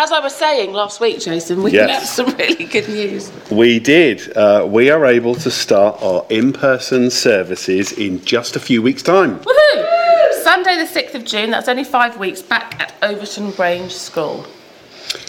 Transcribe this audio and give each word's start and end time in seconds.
as 0.00 0.12
I 0.12 0.18
was 0.20 0.34
saying 0.34 0.72
last 0.72 0.98
week, 0.98 1.20
Jason, 1.20 1.62
we 1.62 1.72
Yes. 1.72 1.90
had 2.00 2.08
some 2.08 2.34
really 2.38 2.64
good 2.64 2.88
news. 2.88 3.30
We 3.50 3.78
did. 3.78 4.34
Uh, 4.34 4.64
we 4.66 4.88
are 4.90 5.04
able 5.04 5.34
to 5.34 5.50
start 5.50 5.98
our 6.02 6.24
in 6.30 6.54
person 6.54 7.10
services 7.10 7.92
in 7.92 8.24
just 8.24 8.56
a 8.56 8.60
few 8.60 8.80
weeks' 8.80 9.02
time. 9.02 9.40
Woohoo! 9.40 10.42
Sunday, 10.42 10.76
the 10.78 10.86
6th 10.86 11.14
of 11.14 11.26
June, 11.26 11.50
that's 11.50 11.68
only 11.68 11.84
five 11.84 12.16
weeks, 12.16 12.40
back 12.40 12.80
at 12.80 12.94
Overton 13.02 13.50
Grange 13.50 13.92
School. 13.92 14.46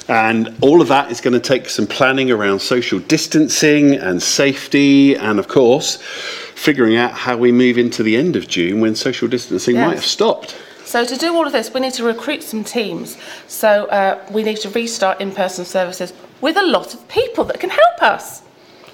And 0.07 0.55
all 0.61 0.79
of 0.81 0.87
that 0.87 1.11
is 1.11 1.19
going 1.19 1.33
to 1.33 1.39
take 1.39 1.67
some 1.67 1.85
planning 1.85 2.31
around 2.31 2.59
social 2.59 2.99
distancing 2.99 3.95
and 3.95 4.23
safety, 4.23 5.15
and 5.15 5.37
of 5.37 5.49
course, 5.49 5.97
figuring 6.55 6.95
out 6.95 7.11
how 7.11 7.35
we 7.35 7.51
move 7.51 7.77
into 7.77 8.03
the 8.03 8.15
end 8.15 8.37
of 8.37 8.47
June 8.47 8.79
when 8.79 8.95
social 8.95 9.27
distancing 9.27 9.75
Yes. 9.75 9.85
might 9.87 9.95
have 9.95 10.05
stopped. 10.05 10.55
So, 10.91 11.05
to 11.05 11.15
do 11.15 11.33
all 11.33 11.47
of 11.47 11.53
this, 11.53 11.73
we 11.73 11.79
need 11.79 11.93
to 11.93 12.03
recruit 12.03 12.43
some 12.43 12.65
teams. 12.65 13.17
So, 13.47 13.85
uh, 13.85 14.21
we 14.29 14.43
need 14.43 14.57
to 14.57 14.69
restart 14.69 15.21
in 15.21 15.31
person 15.31 15.63
services 15.63 16.11
with 16.41 16.57
a 16.57 16.63
lot 16.63 16.93
of 16.93 17.07
people 17.07 17.45
that 17.45 17.61
can 17.61 17.69
help 17.69 18.01
us. 18.01 18.41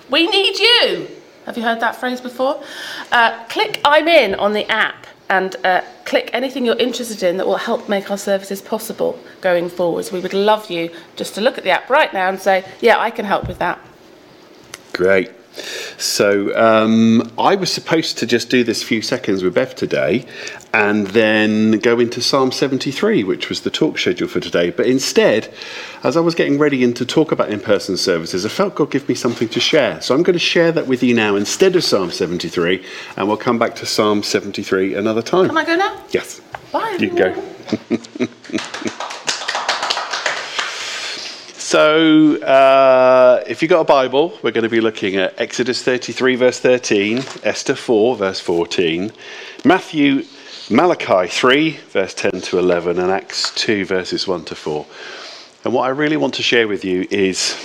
We 0.08 0.27
need 0.27 0.59
you. 0.59 1.08
Have 1.48 1.58
you 1.58 1.63
heard 1.63 1.80
that 1.80 1.95
phrase 1.95 2.22
before? 2.22 2.62
Uh, 3.12 3.44
click 3.45 3.81
I'm 3.84 4.08
in 4.08 4.36
on 4.36 4.53
the 4.53 4.72
app 4.72 5.08
and 5.31 5.55
uh, 5.66 5.81
click 6.05 6.30
anything 6.34 6.67
you're 6.67 6.77
interested 6.77 7.23
in 7.23 7.38
that 7.38 7.48
will 7.48 7.58
help 7.58 7.89
make 7.89 8.11
our 8.11 8.17
services 8.20 8.61
possible 8.61 9.20
going 9.41 9.67
forwards. 9.67 10.11
We 10.11 10.20
would 10.20 10.36
love 10.36 10.70
you 10.70 10.91
just 11.16 11.34
to 11.34 11.41
look 11.41 11.58
at 11.58 11.64
the 11.64 11.72
app 11.72 11.89
right 11.89 12.14
now 12.14 12.30
and 12.30 12.39
say, 12.39 12.64
Yeah, 12.80 13.00
I 13.00 13.09
can 13.09 13.25
help 13.25 13.48
with 13.48 13.58
that. 13.58 13.80
Great. 14.94 15.31
So 15.97 16.55
um, 16.55 17.31
I 17.38 17.55
was 17.55 17.71
supposed 17.71 18.17
to 18.20 18.25
just 18.25 18.49
do 18.49 18.63
this 18.63 18.84
few 18.84 19.02
seconds 19.02 19.43
with 19.43 19.55
Bev 19.55 19.75
today 19.75 20.25
and 20.73 21.07
then 21.07 21.80
go 21.80 21.99
into 21.99 22.21
Psalm 22.21 22.52
73, 22.52 23.23
which 23.23 23.49
was 23.49 23.61
the 23.61 23.70
talk 23.70 23.97
schedule 23.97 24.27
for 24.27 24.39
today. 24.39 24.70
But 24.70 24.85
instead, 24.85 25.52
as 26.03 26.16
I 26.16 26.20
was 26.20 26.35
getting 26.35 26.59
ready 26.59 26.83
in 26.83 26.93
to 26.95 27.05
talk 27.05 27.31
about 27.31 27.49
in 27.49 27.59
person 27.59 27.97
services, 27.97 28.45
I 28.45 28.49
felt 28.49 28.75
God 28.75 28.91
give 28.91 29.07
me 29.09 29.16
something 29.16 29.49
to 29.49 29.59
share. 29.59 29.99
So 30.02 30.14
I'm 30.14 30.23
going 30.23 30.33
to 30.33 30.39
share 30.39 30.72
that 30.73 30.88
with 30.88 31.02
you 31.02 31.14
now 31.14 31.36
instead 31.36 31.75
of 31.75 31.83
Psalm 31.83 32.11
73, 32.11 32.83
and 33.16 33.27
we'll 33.27 33.38
come 33.38 33.58
back 33.58 33.75
to 33.77 33.86
Psalm 33.86 34.23
73 34.23 34.94
another 34.95 35.21
time. 35.21 35.47
Can 35.47 35.58
I 35.58 35.66
go 35.66 35.75
now? 35.75 36.03
Yes, 36.11 36.42
Bye. 36.71 36.97
you 36.99 37.09
can 37.09 37.17
go. 37.17 38.94
So, 41.78 42.38
uh, 42.38 43.44
if 43.45 43.61
you've 43.61 43.70
got 43.70 43.81
a 43.81 43.83
Bible, 43.83 44.36
we're 44.42 44.50
going 44.50 44.64
to 44.64 44.67
be 44.67 44.81
looking 44.81 45.16
at 45.17 45.39
Exodus 45.39 45.83
33, 45.83 46.36
verse 46.36 46.59
13, 46.59 47.20
Esther 47.44 47.75
4, 47.75 48.16
verse 48.16 48.39
14, 48.39 49.11
Matthew, 49.64 50.23
Malachi 50.72 51.28
3, 51.28 51.70
verse 51.70 52.16
10 52.16 52.42
to 52.42 52.58
11, 52.58 52.98
and 52.98 53.11
Acts 53.11 53.53
2, 53.53 53.86
verses 53.86 54.28
1 54.28 54.45
to 54.45 54.55
4. 54.55 54.88
And 55.66 55.73
what 55.75 55.83
I 55.83 55.89
really 55.89 56.17
want 56.17 56.33
to 56.33 56.42
share 56.42 56.67
with 56.67 56.83
you 56.83 57.05
is 57.11 57.55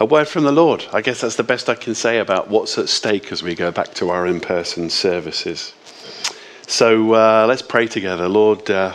a 0.00 0.06
word 0.06 0.26
from 0.26 0.44
the 0.44 0.52
Lord. 0.52 0.86
I 0.90 1.02
guess 1.02 1.20
that's 1.20 1.36
the 1.36 1.44
best 1.44 1.68
I 1.68 1.74
can 1.74 1.94
say 1.94 2.18
about 2.18 2.48
what's 2.48 2.78
at 2.78 2.88
stake 2.88 3.30
as 3.30 3.42
we 3.42 3.54
go 3.54 3.70
back 3.70 3.92
to 3.96 4.08
our 4.08 4.26
in 4.26 4.40
person 4.40 4.88
services. 4.88 5.74
So, 6.66 7.12
uh, 7.12 7.44
let's 7.46 7.60
pray 7.60 7.88
together. 7.88 8.26
Lord, 8.26 8.70
uh, 8.70 8.94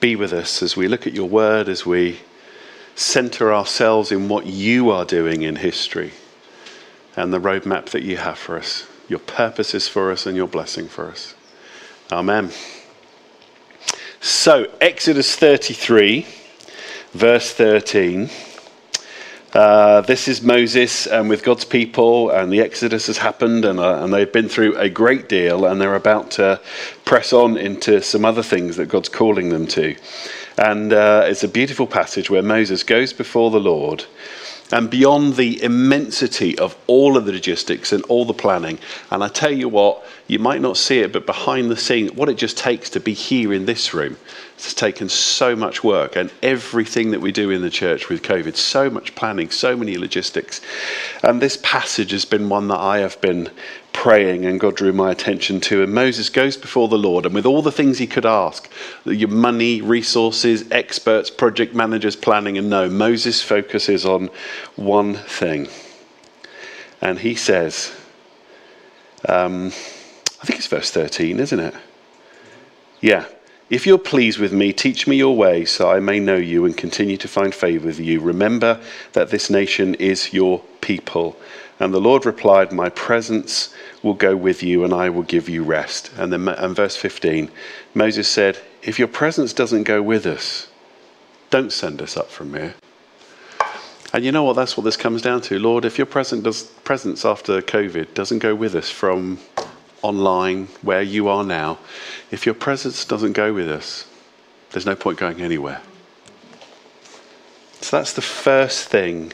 be 0.00 0.16
with 0.16 0.32
us 0.32 0.62
as 0.62 0.74
we 0.74 0.88
look 0.88 1.06
at 1.06 1.12
your 1.12 1.28
word, 1.28 1.68
as 1.68 1.84
we 1.84 2.20
center 2.94 3.52
ourselves 3.52 4.12
in 4.12 4.28
what 4.28 4.46
you 4.46 4.90
are 4.90 5.04
doing 5.04 5.42
in 5.42 5.56
history 5.56 6.12
and 7.16 7.32
the 7.32 7.40
roadmap 7.40 7.86
that 7.90 8.02
you 8.02 8.16
have 8.16 8.38
for 8.38 8.56
us, 8.56 8.86
your 9.08 9.18
purposes 9.20 9.88
for 9.88 10.10
us, 10.10 10.26
and 10.26 10.36
your 10.36 10.48
blessing 10.48 10.88
for 10.88 11.08
us. 11.08 11.34
Amen. 12.12 12.50
So, 14.20 14.70
Exodus 14.80 15.36
33, 15.36 16.26
verse 17.12 17.52
13. 17.52 18.30
Uh, 19.52 20.00
this 20.00 20.26
is 20.26 20.42
Moses 20.42 21.06
and 21.06 21.28
with 21.28 21.44
God's 21.44 21.64
people, 21.64 22.30
and 22.30 22.52
the 22.52 22.60
Exodus 22.60 23.06
has 23.06 23.18
happened, 23.18 23.64
and, 23.64 23.78
uh, 23.78 24.02
and 24.02 24.12
they've 24.12 24.32
been 24.32 24.48
through 24.48 24.76
a 24.76 24.88
great 24.88 25.28
deal, 25.28 25.66
and 25.66 25.80
they're 25.80 25.94
about 25.94 26.32
to 26.32 26.60
press 27.04 27.32
on 27.32 27.56
into 27.56 28.02
some 28.02 28.24
other 28.24 28.42
things 28.42 28.76
that 28.76 28.86
God's 28.86 29.08
calling 29.08 29.50
them 29.50 29.68
to. 29.68 29.94
And 30.56 30.92
uh, 30.92 31.24
it's 31.26 31.42
a 31.42 31.48
beautiful 31.48 31.86
passage 31.86 32.30
where 32.30 32.42
Moses 32.42 32.82
goes 32.82 33.12
before 33.12 33.50
the 33.50 33.60
Lord, 33.60 34.04
and 34.72 34.88
beyond 34.88 35.36
the 35.36 35.62
immensity 35.62 36.58
of 36.58 36.76
all 36.86 37.16
of 37.16 37.26
the 37.26 37.32
logistics 37.32 37.92
and 37.92 38.02
all 38.04 38.24
the 38.24 38.32
planning, 38.32 38.78
and 39.10 39.22
I 39.22 39.28
tell 39.28 39.52
you 39.52 39.68
what, 39.68 40.04
you 40.26 40.38
might 40.38 40.60
not 40.60 40.76
see 40.76 41.00
it, 41.00 41.12
but 41.12 41.26
behind 41.26 41.70
the 41.70 41.76
scene, 41.76 42.08
what 42.08 42.28
it 42.28 42.36
just 42.36 42.56
takes 42.56 42.88
to 42.90 43.00
be 43.00 43.12
here 43.12 43.52
in 43.52 43.66
this 43.66 43.92
room, 43.92 44.16
it's 44.54 44.72
taken 44.72 45.08
so 45.08 45.56
much 45.56 45.82
work, 45.82 46.16
and 46.16 46.32
everything 46.42 47.10
that 47.10 47.20
we 47.20 47.32
do 47.32 47.50
in 47.50 47.60
the 47.62 47.70
church 47.70 48.08
with 48.08 48.22
COVID, 48.22 48.56
so 48.56 48.88
much 48.88 49.14
planning, 49.14 49.50
so 49.50 49.76
many 49.76 49.96
logistics. 49.96 50.60
And 51.22 51.40
this 51.40 51.58
passage 51.62 52.12
has 52.12 52.24
been 52.24 52.48
one 52.48 52.68
that 52.68 52.78
I 52.78 52.98
have 52.98 53.20
been 53.20 53.50
praying 53.92 54.44
and 54.44 54.60
God 54.60 54.76
drew 54.76 54.92
my 54.92 55.10
attention 55.10 55.60
to. 55.60 55.82
And 55.82 55.94
Moses 55.94 56.28
goes 56.28 56.56
before 56.56 56.88
the 56.88 56.98
Lord, 56.98 57.26
and 57.26 57.34
with 57.34 57.46
all 57.46 57.62
the 57.62 57.72
things 57.72 57.98
he 57.98 58.06
could 58.06 58.26
ask 58.26 58.70
your 59.04 59.28
money, 59.28 59.80
resources, 59.80 60.70
experts, 60.70 61.30
project 61.30 61.74
managers, 61.74 62.14
planning, 62.14 62.58
and 62.58 62.68
no, 62.68 62.88
Moses 62.88 63.42
focuses 63.42 64.04
on 64.04 64.30
one 64.76 65.14
thing. 65.14 65.68
And 67.00 67.18
he 67.18 67.34
says, 67.34 67.94
um, 69.28 69.66
I 69.66 70.46
think 70.46 70.58
it's 70.58 70.66
verse 70.66 70.90
13, 70.90 71.40
isn't 71.40 71.60
it? 71.60 71.74
Yeah. 73.00 73.26
If 73.74 73.88
you're 73.88 73.98
pleased 73.98 74.38
with 74.38 74.52
me, 74.52 74.72
teach 74.72 75.08
me 75.08 75.16
your 75.16 75.36
way 75.36 75.64
so 75.64 75.90
I 75.90 75.98
may 75.98 76.20
know 76.20 76.36
you 76.36 76.64
and 76.64 76.76
continue 76.76 77.16
to 77.16 77.26
find 77.26 77.52
favor 77.52 77.86
with 77.86 77.98
you. 77.98 78.20
Remember 78.20 78.80
that 79.14 79.30
this 79.30 79.50
nation 79.50 79.96
is 79.96 80.32
your 80.32 80.60
people. 80.80 81.36
And 81.80 81.92
the 81.92 82.00
Lord 82.00 82.24
replied, 82.24 82.70
My 82.70 82.88
presence 82.88 83.74
will 84.00 84.14
go 84.14 84.36
with 84.36 84.62
you 84.62 84.84
and 84.84 84.94
I 84.94 85.10
will 85.10 85.24
give 85.24 85.48
you 85.48 85.64
rest. 85.64 86.12
And 86.16 86.32
then 86.32 86.46
and 86.46 86.76
verse 86.76 86.94
15, 86.94 87.50
Moses 87.94 88.28
said, 88.28 88.60
If 88.84 89.00
your 89.00 89.08
presence 89.08 89.52
doesn't 89.52 89.82
go 89.82 90.00
with 90.00 90.24
us, 90.24 90.68
don't 91.50 91.72
send 91.72 92.00
us 92.00 92.16
up 92.16 92.30
from 92.30 92.54
here. 92.54 92.74
And 94.12 94.24
you 94.24 94.30
know 94.30 94.44
what? 94.44 94.54
That's 94.54 94.76
what 94.76 94.84
this 94.84 94.96
comes 94.96 95.20
down 95.20 95.40
to. 95.40 95.58
Lord, 95.58 95.84
if 95.84 95.98
your 95.98 96.06
present 96.06 96.44
does, 96.44 96.62
presence 96.62 97.24
after 97.24 97.60
COVID 97.60 98.14
doesn't 98.14 98.38
go 98.38 98.54
with 98.54 98.76
us 98.76 98.88
from 98.88 99.40
online, 100.04 100.68
where 100.82 101.02
you 101.02 101.28
are 101.28 101.42
now, 101.42 101.78
if 102.34 102.46
your 102.46 102.54
presence 102.54 103.04
doesn't 103.04 103.32
go 103.32 103.54
with 103.54 103.70
us, 103.70 104.06
there's 104.72 104.84
no 104.84 104.96
point 104.96 105.18
going 105.18 105.40
anywhere. 105.40 105.80
So 107.80 107.96
that's 107.96 108.12
the 108.12 108.22
first 108.22 108.88
thing 108.88 109.32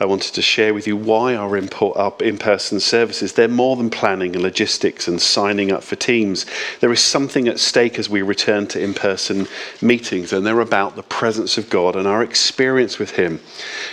I 0.00 0.06
wanted 0.06 0.34
to 0.34 0.42
share 0.42 0.74
with 0.74 0.88
you 0.88 0.96
why 0.96 1.36
our 1.36 1.56
in 1.56 1.68
person 1.68 2.80
services, 2.80 3.34
they're 3.34 3.46
more 3.46 3.76
than 3.76 3.88
planning 3.88 4.34
and 4.34 4.42
logistics 4.42 5.06
and 5.06 5.22
signing 5.22 5.70
up 5.70 5.84
for 5.84 5.94
teams. 5.94 6.44
There 6.80 6.90
is 6.90 6.98
something 6.98 7.46
at 7.46 7.60
stake 7.60 8.00
as 8.00 8.10
we 8.10 8.20
return 8.20 8.66
to 8.68 8.82
in 8.82 8.94
person 8.94 9.46
meetings, 9.80 10.32
and 10.32 10.44
they're 10.44 10.58
about 10.58 10.96
the 10.96 11.04
presence 11.04 11.56
of 11.56 11.70
God 11.70 11.94
and 11.94 12.08
our 12.08 12.24
experience 12.24 12.98
with 12.98 13.12
Him. 13.12 13.38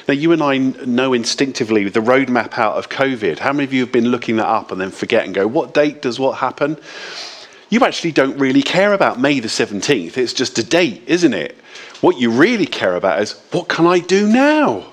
Now, 0.07 0.15
you 0.15 0.31
and 0.31 0.41
I 0.41 0.57
know 0.57 1.13
instinctively 1.13 1.87
the 1.89 1.99
roadmap 1.99 2.57
out 2.57 2.77
of 2.77 2.89
COVID. 2.89 3.37
How 3.37 3.53
many 3.53 3.65
of 3.65 3.73
you 3.73 3.81
have 3.81 3.91
been 3.91 4.09
looking 4.09 4.37
that 4.37 4.47
up 4.47 4.71
and 4.71 4.81
then 4.81 4.89
forget 4.89 5.25
and 5.25 5.35
go, 5.35 5.45
what 5.45 5.75
date 5.75 6.01
does 6.01 6.19
what 6.19 6.39
happen? 6.39 6.77
You 7.71 7.85
actually 7.85 8.11
don't 8.11 8.37
really 8.37 8.61
care 8.61 8.91
about 8.91 9.17
May 9.17 9.39
the 9.39 9.47
17th. 9.47 10.17
It's 10.17 10.33
just 10.33 10.59
a 10.59 10.63
date, 10.63 11.03
isn't 11.07 11.33
it? 11.33 11.57
What 12.01 12.19
you 12.19 12.29
really 12.29 12.65
care 12.65 12.97
about 12.97 13.21
is 13.21 13.39
what 13.51 13.69
can 13.69 13.87
I 13.87 13.99
do 13.99 14.27
now? 14.27 14.91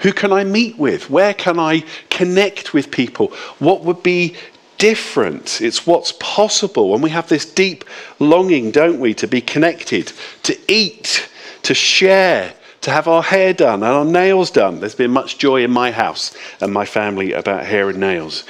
Who 0.00 0.12
can 0.12 0.30
I 0.30 0.44
meet 0.44 0.76
with? 0.76 1.08
Where 1.08 1.32
can 1.32 1.58
I 1.58 1.82
connect 2.10 2.74
with 2.74 2.90
people? 2.90 3.28
What 3.58 3.84
would 3.84 4.02
be 4.02 4.36
different? 4.76 5.62
It's 5.62 5.86
what's 5.86 6.12
possible. 6.20 6.92
And 6.92 7.02
we 7.02 7.08
have 7.08 7.30
this 7.30 7.50
deep 7.50 7.84
longing, 8.18 8.70
don't 8.70 9.00
we, 9.00 9.14
to 9.14 9.26
be 9.26 9.40
connected, 9.40 10.12
to 10.42 10.58
eat, 10.68 11.26
to 11.62 11.72
share, 11.72 12.52
to 12.82 12.90
have 12.90 13.08
our 13.08 13.22
hair 13.22 13.54
done 13.54 13.82
and 13.82 13.84
our 13.84 14.04
nails 14.04 14.50
done. 14.50 14.78
There's 14.78 14.94
been 14.94 15.10
much 15.10 15.38
joy 15.38 15.64
in 15.64 15.70
my 15.70 15.90
house 15.90 16.36
and 16.60 16.70
my 16.70 16.84
family 16.84 17.32
about 17.32 17.64
hair 17.64 17.88
and 17.88 17.98
nails. 17.98 18.44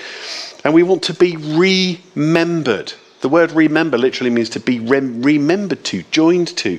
And 0.65 0.75
we 0.75 0.83
want 0.83 1.05
to 1.05 1.15
be 1.15 1.37
remembered. 1.37 2.95
The 3.25 3.31
word 3.31 3.53
remember 3.53 3.97
literally 3.97 4.29
means 4.29 4.51
to 4.51 4.61
be 4.61 4.81
rem- 4.81 5.23
remembered 5.23 5.83
to, 5.85 6.03
joined 6.11 6.55
to. 6.59 6.79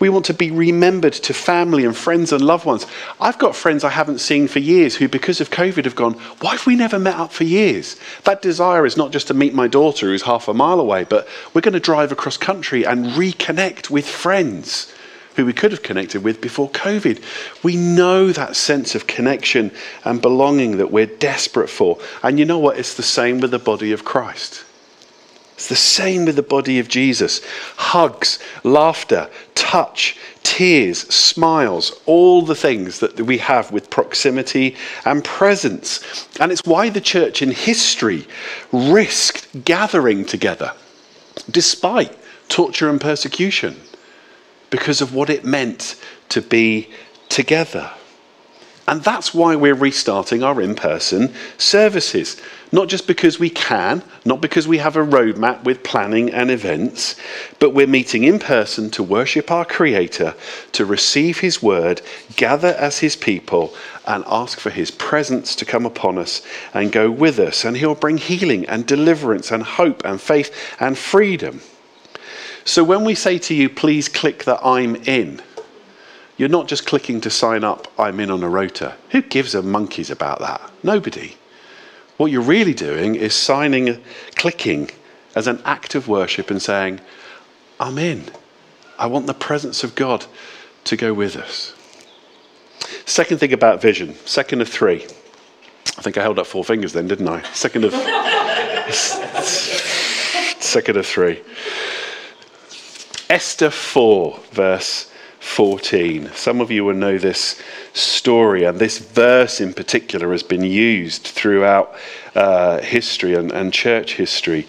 We 0.00 0.08
want 0.08 0.24
to 0.24 0.34
be 0.34 0.50
remembered 0.50 1.12
to 1.12 1.32
family 1.32 1.84
and 1.84 1.96
friends 1.96 2.32
and 2.32 2.44
loved 2.44 2.66
ones. 2.66 2.84
I've 3.20 3.38
got 3.38 3.54
friends 3.54 3.84
I 3.84 3.90
haven't 3.90 4.18
seen 4.18 4.48
for 4.48 4.58
years 4.58 4.96
who, 4.96 5.06
because 5.06 5.40
of 5.40 5.50
COVID, 5.50 5.84
have 5.84 5.94
gone, 5.94 6.14
Why 6.40 6.56
have 6.56 6.66
we 6.66 6.74
never 6.74 6.98
met 6.98 7.14
up 7.14 7.32
for 7.32 7.44
years? 7.44 7.94
That 8.24 8.42
desire 8.42 8.84
is 8.84 8.96
not 8.96 9.12
just 9.12 9.28
to 9.28 9.34
meet 9.34 9.54
my 9.54 9.68
daughter 9.68 10.06
who's 10.06 10.22
half 10.22 10.48
a 10.48 10.52
mile 10.52 10.80
away, 10.80 11.04
but 11.04 11.28
we're 11.54 11.60
going 11.60 11.74
to 11.74 11.78
drive 11.78 12.10
across 12.10 12.36
country 12.36 12.84
and 12.84 13.06
reconnect 13.12 13.88
with 13.88 14.08
friends 14.08 14.92
who 15.36 15.46
we 15.46 15.52
could 15.52 15.70
have 15.70 15.84
connected 15.84 16.24
with 16.24 16.40
before 16.40 16.70
COVID. 16.70 17.22
We 17.62 17.76
know 17.76 18.32
that 18.32 18.56
sense 18.56 18.96
of 18.96 19.06
connection 19.06 19.70
and 20.02 20.20
belonging 20.20 20.78
that 20.78 20.90
we're 20.90 21.06
desperate 21.06 21.70
for. 21.70 22.00
And 22.24 22.36
you 22.40 22.46
know 22.46 22.58
what? 22.58 22.80
It's 22.80 22.94
the 22.94 23.04
same 23.04 23.38
with 23.38 23.52
the 23.52 23.60
body 23.60 23.92
of 23.92 24.04
Christ. 24.04 24.63
It's 25.54 25.68
the 25.68 25.76
same 25.76 26.24
with 26.24 26.36
the 26.36 26.42
body 26.42 26.78
of 26.78 26.88
Jesus. 26.88 27.40
Hugs, 27.76 28.38
laughter, 28.64 29.30
touch, 29.54 30.16
tears, 30.42 31.00
smiles, 31.12 32.00
all 32.06 32.42
the 32.42 32.54
things 32.54 33.00
that 33.00 33.20
we 33.20 33.38
have 33.38 33.70
with 33.70 33.90
proximity 33.90 34.76
and 35.04 35.24
presence. 35.24 36.28
And 36.40 36.50
it's 36.50 36.64
why 36.64 36.90
the 36.90 37.00
church 37.00 37.40
in 37.40 37.50
history 37.50 38.26
risked 38.72 39.64
gathering 39.64 40.24
together 40.24 40.72
despite 41.50 42.16
torture 42.48 42.88
and 42.88 43.00
persecution 43.00 43.76
because 44.70 45.00
of 45.00 45.14
what 45.14 45.30
it 45.30 45.44
meant 45.44 45.96
to 46.30 46.42
be 46.42 46.88
together. 47.28 47.90
And 48.86 49.02
that's 49.02 49.32
why 49.32 49.56
we're 49.56 49.74
restarting 49.74 50.42
our 50.42 50.60
in 50.60 50.74
person 50.74 51.32
services. 51.56 52.40
Not 52.70 52.88
just 52.88 53.06
because 53.06 53.38
we 53.38 53.50
can, 53.50 54.02
not 54.24 54.40
because 54.40 54.66
we 54.66 54.78
have 54.78 54.96
a 54.96 55.06
roadmap 55.06 55.62
with 55.64 55.84
planning 55.84 56.30
and 56.30 56.50
events, 56.50 57.14
but 57.60 57.70
we're 57.70 57.86
meeting 57.86 58.24
in 58.24 58.38
person 58.38 58.90
to 58.90 59.02
worship 59.02 59.50
our 59.50 59.64
Creator, 59.64 60.34
to 60.72 60.84
receive 60.84 61.38
His 61.38 61.62
word, 61.62 62.02
gather 62.36 62.74
as 62.74 62.98
His 62.98 63.16
people, 63.16 63.74
and 64.06 64.24
ask 64.26 64.58
for 64.58 64.70
His 64.70 64.90
presence 64.90 65.54
to 65.56 65.64
come 65.64 65.86
upon 65.86 66.18
us 66.18 66.42
and 66.74 66.92
go 66.92 67.10
with 67.10 67.38
us. 67.38 67.64
And 67.64 67.76
He'll 67.76 67.94
bring 67.94 68.18
healing 68.18 68.66
and 68.66 68.86
deliverance 68.86 69.50
and 69.50 69.62
hope 69.62 70.04
and 70.04 70.20
faith 70.20 70.52
and 70.80 70.98
freedom. 70.98 71.60
So 72.64 72.82
when 72.82 73.04
we 73.04 73.14
say 73.14 73.38
to 73.38 73.54
you, 73.54 73.68
please 73.68 74.08
click 74.08 74.44
the 74.44 74.58
I'm 74.64 74.96
in, 74.96 75.40
you're 76.36 76.48
not 76.48 76.68
just 76.68 76.86
clicking 76.86 77.20
to 77.22 77.30
sign 77.30 77.64
up, 77.64 77.86
I'm 77.98 78.18
in 78.20 78.30
on 78.30 78.42
a 78.42 78.48
rota. 78.48 78.94
Who 79.10 79.22
gives 79.22 79.54
a 79.54 79.62
monkeys 79.62 80.10
about 80.10 80.40
that? 80.40 80.60
Nobody. 80.82 81.36
What 82.16 82.30
you're 82.30 82.42
really 82.42 82.74
doing 82.74 83.14
is 83.14 83.34
signing, 83.34 84.02
clicking 84.34 84.90
as 85.34 85.46
an 85.46 85.62
act 85.64 85.94
of 85.94 86.08
worship 86.08 86.50
and 86.50 86.60
saying, 86.60 87.00
I'm 87.78 87.98
in. 87.98 88.24
I 88.98 89.06
want 89.06 89.26
the 89.26 89.34
presence 89.34 89.84
of 89.84 89.94
God 89.94 90.26
to 90.84 90.96
go 90.96 91.12
with 91.12 91.36
us. 91.36 91.74
Second 93.06 93.38
thing 93.38 93.52
about 93.52 93.80
vision, 93.80 94.14
second 94.24 94.60
of 94.60 94.68
three. 94.68 95.04
I 95.96 96.02
think 96.02 96.18
I 96.18 96.22
held 96.22 96.38
up 96.38 96.46
four 96.46 96.64
fingers 96.64 96.92
then, 96.92 97.06
didn't 97.08 97.28
I? 97.28 97.42
Second 97.52 97.84
of 97.84 97.92
second 100.60 100.96
of 100.96 101.06
three. 101.06 101.42
Esther 103.30 103.70
4, 103.70 104.38
verse 104.52 105.10
14. 105.44 106.30
Some 106.34 106.60
of 106.60 106.70
you 106.70 106.84
will 106.84 106.94
know 106.94 107.16
this 107.16 107.62
story, 107.92 108.64
and 108.64 108.78
this 108.78 108.98
verse 108.98 109.60
in 109.60 109.72
particular 109.72 110.32
has 110.32 110.42
been 110.42 110.64
used 110.64 111.22
throughout 111.22 111.94
uh, 112.34 112.80
history 112.80 113.34
and, 113.34 113.52
and, 113.52 113.72
church 113.72 114.14
history. 114.16 114.66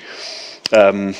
Um, 0.71 1.15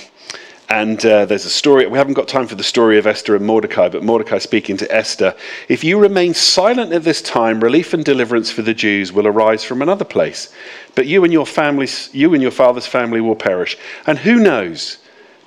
and 0.70 1.04
uh, 1.06 1.26
there's 1.26 1.46
a 1.46 1.50
story, 1.50 1.88
we 1.88 1.98
haven't 1.98 2.14
got 2.14 2.28
time 2.28 2.46
for 2.46 2.56
the 2.56 2.64
story 2.64 3.00
of 3.00 3.08
Esther 3.08 3.36
and 3.36 3.46
Mordecai, 3.46 3.88
but 3.90 4.04
Mordecai 4.04 4.38
speaking 4.40 4.78
to 4.78 4.96
Esther 4.96 5.36
If 5.68 5.84
you 5.84 5.98
remain 5.98 6.34
silent 6.34 6.92
at 6.92 7.04
this 7.04 7.22
time, 7.22 7.64
relief 7.64 7.94
and 7.94 8.04
deliverance 8.06 8.52
for 8.52 8.62
the 8.62 8.74
Jews 8.74 9.14
will 9.14 9.26
arise 9.26 9.64
from 9.64 9.82
another 9.82 10.06
place. 10.06 10.54
But 10.94 11.08
you 11.08 11.24
and 11.24 11.34
your 11.34 11.48
families, 11.48 12.10
you 12.14 12.34
and 12.34 12.42
your 12.44 12.52
father's 12.52 12.88
family 12.88 13.22
will 13.22 13.36
perish. 13.36 13.78
And 14.06 14.20
who 14.20 14.36
knows? 14.36 14.98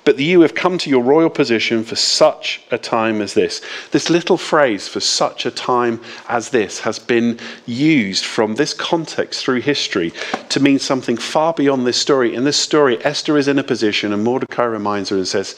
But 0.09 0.17
you 0.17 0.41
have 0.41 0.55
come 0.55 0.79
to 0.79 0.89
your 0.89 1.03
royal 1.03 1.29
position 1.29 1.83
for 1.83 1.95
such 1.95 2.63
a 2.71 2.79
time 2.79 3.21
as 3.21 3.35
this. 3.35 3.61
This 3.91 4.09
little 4.09 4.37
phrase, 4.37 4.87
for 4.87 4.99
such 4.99 5.45
a 5.45 5.51
time 5.51 6.01
as 6.27 6.49
this, 6.49 6.79
has 6.79 6.97
been 6.97 7.37
used 7.67 8.25
from 8.25 8.55
this 8.55 8.73
context 8.73 9.45
through 9.45 9.61
history 9.61 10.11
to 10.49 10.59
mean 10.59 10.79
something 10.79 11.15
far 11.15 11.53
beyond 11.53 11.85
this 11.85 11.97
story. 11.97 12.33
In 12.33 12.43
this 12.43 12.57
story, 12.57 12.97
Esther 13.05 13.37
is 13.37 13.47
in 13.47 13.59
a 13.59 13.63
position, 13.63 14.11
and 14.11 14.23
Mordecai 14.23 14.63
reminds 14.63 15.09
her 15.09 15.15
and 15.15 15.27
says, 15.27 15.55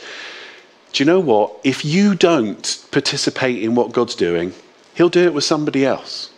Do 0.91 1.01
you 1.01 1.05
know 1.05 1.21
what? 1.21 1.57
If 1.63 1.85
you 1.85 2.13
don't 2.13 2.85
participate 2.91 3.63
in 3.63 3.73
what 3.73 3.93
God's 3.93 4.15
doing, 4.15 4.51
He'll 4.95 5.07
do 5.07 5.23
it 5.23 5.33
with 5.33 5.45
somebody 5.45 5.85
else. 5.85 6.29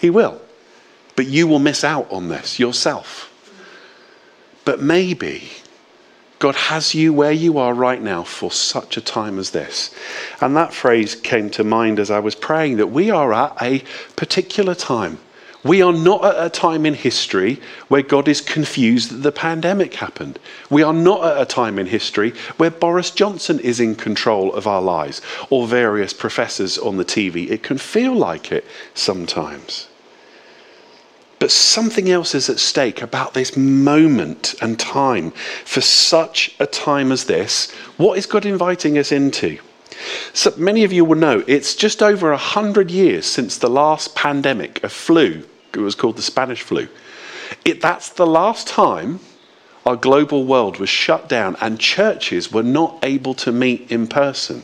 He 0.00 0.08
will. 0.08 0.40
But 1.14 1.26
you 1.26 1.46
will 1.46 1.58
miss 1.58 1.84
out 1.84 2.10
on 2.10 2.30
this 2.30 2.58
yourself. 2.58 3.26
But 4.64 4.80
maybe 4.80 5.50
God 6.40 6.56
has 6.56 6.94
you 6.94 7.12
where 7.12 7.32
you 7.32 7.58
are 7.58 7.74
right 7.74 8.00
now 8.00 8.24
for 8.24 8.50
such 8.50 8.96
a 8.96 9.02
time 9.02 9.38
as 9.38 9.50
this. 9.50 9.94
And 10.40 10.56
that 10.56 10.72
phrase 10.72 11.14
came 11.14 11.50
to 11.50 11.62
mind 11.62 12.00
as 12.00 12.10
I 12.10 12.18
was 12.18 12.34
praying 12.34 12.78
that 12.78 12.86
we 12.86 13.10
are 13.10 13.30
at 13.34 13.56
a 13.60 13.84
particular 14.16 14.74
time. 14.74 15.18
We 15.62 15.82
are 15.82 15.92
not 15.92 16.24
at 16.24 16.46
a 16.46 16.48
time 16.48 16.86
in 16.86 16.94
history 16.94 17.60
where 17.88 18.00
God 18.00 18.26
is 18.26 18.40
confused 18.40 19.10
that 19.10 19.18
the 19.18 19.32
pandemic 19.32 19.92
happened. 19.92 20.38
We 20.70 20.82
are 20.82 20.94
not 20.94 21.22
at 21.26 21.42
a 21.42 21.44
time 21.44 21.78
in 21.78 21.84
history 21.84 22.32
where 22.56 22.70
Boris 22.70 23.10
Johnson 23.10 23.60
is 23.60 23.78
in 23.78 23.94
control 23.94 24.54
of 24.54 24.66
our 24.66 24.80
lives 24.80 25.20
or 25.50 25.66
various 25.66 26.14
professors 26.14 26.78
on 26.78 26.96
the 26.96 27.04
TV. 27.04 27.50
It 27.50 27.62
can 27.62 27.76
feel 27.76 28.14
like 28.14 28.50
it 28.50 28.64
sometimes. 28.94 29.89
But 31.40 31.50
something 31.50 32.10
else 32.10 32.34
is 32.34 32.50
at 32.50 32.60
stake 32.60 33.00
about 33.00 33.32
this 33.32 33.56
moment 33.56 34.54
and 34.60 34.78
time. 34.78 35.30
For 35.64 35.80
such 35.80 36.54
a 36.60 36.66
time 36.66 37.10
as 37.10 37.24
this, 37.24 37.72
what 37.96 38.18
is 38.18 38.26
God 38.26 38.44
inviting 38.44 38.98
us 38.98 39.10
into? 39.10 39.58
So 40.34 40.52
many 40.58 40.84
of 40.84 40.92
you 40.92 41.04
will 41.04 41.16
know 41.16 41.42
it's 41.46 41.74
just 41.74 42.02
over 42.02 42.30
a 42.30 42.36
hundred 42.36 42.90
years 42.90 43.24
since 43.24 43.56
the 43.56 43.70
last 43.70 44.14
pandemic, 44.14 44.84
a 44.84 44.90
flu. 44.90 45.42
It 45.72 45.78
was 45.78 45.94
called 45.94 46.16
the 46.16 46.22
Spanish 46.22 46.60
flu. 46.60 46.88
It, 47.64 47.80
that's 47.80 48.10
the 48.10 48.26
last 48.26 48.68
time 48.68 49.20
our 49.86 49.96
global 49.96 50.44
world 50.44 50.78
was 50.78 50.90
shut 50.90 51.26
down 51.26 51.56
and 51.62 51.80
churches 51.80 52.52
were 52.52 52.62
not 52.62 52.98
able 53.02 53.32
to 53.34 53.50
meet 53.50 53.90
in 53.90 54.06
person. 54.08 54.62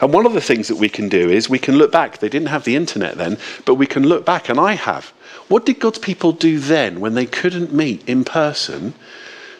And 0.00 0.12
one 0.12 0.26
of 0.26 0.34
the 0.34 0.40
things 0.40 0.68
that 0.68 0.76
we 0.76 0.88
can 0.88 1.08
do 1.08 1.30
is 1.30 1.48
we 1.48 1.58
can 1.58 1.76
look 1.76 1.92
back. 1.92 2.18
They 2.18 2.28
didn't 2.28 2.48
have 2.48 2.64
the 2.64 2.76
internet 2.76 3.16
then, 3.16 3.38
but 3.64 3.74
we 3.74 3.86
can 3.86 4.06
look 4.06 4.24
back, 4.24 4.48
and 4.48 4.58
I 4.58 4.74
have. 4.74 5.12
What 5.50 5.66
did 5.66 5.80
God's 5.80 5.98
people 5.98 6.30
do 6.30 6.60
then 6.60 7.00
when 7.00 7.14
they 7.14 7.26
couldn't 7.26 7.72
meet 7.72 8.08
in 8.08 8.22
person 8.22 8.94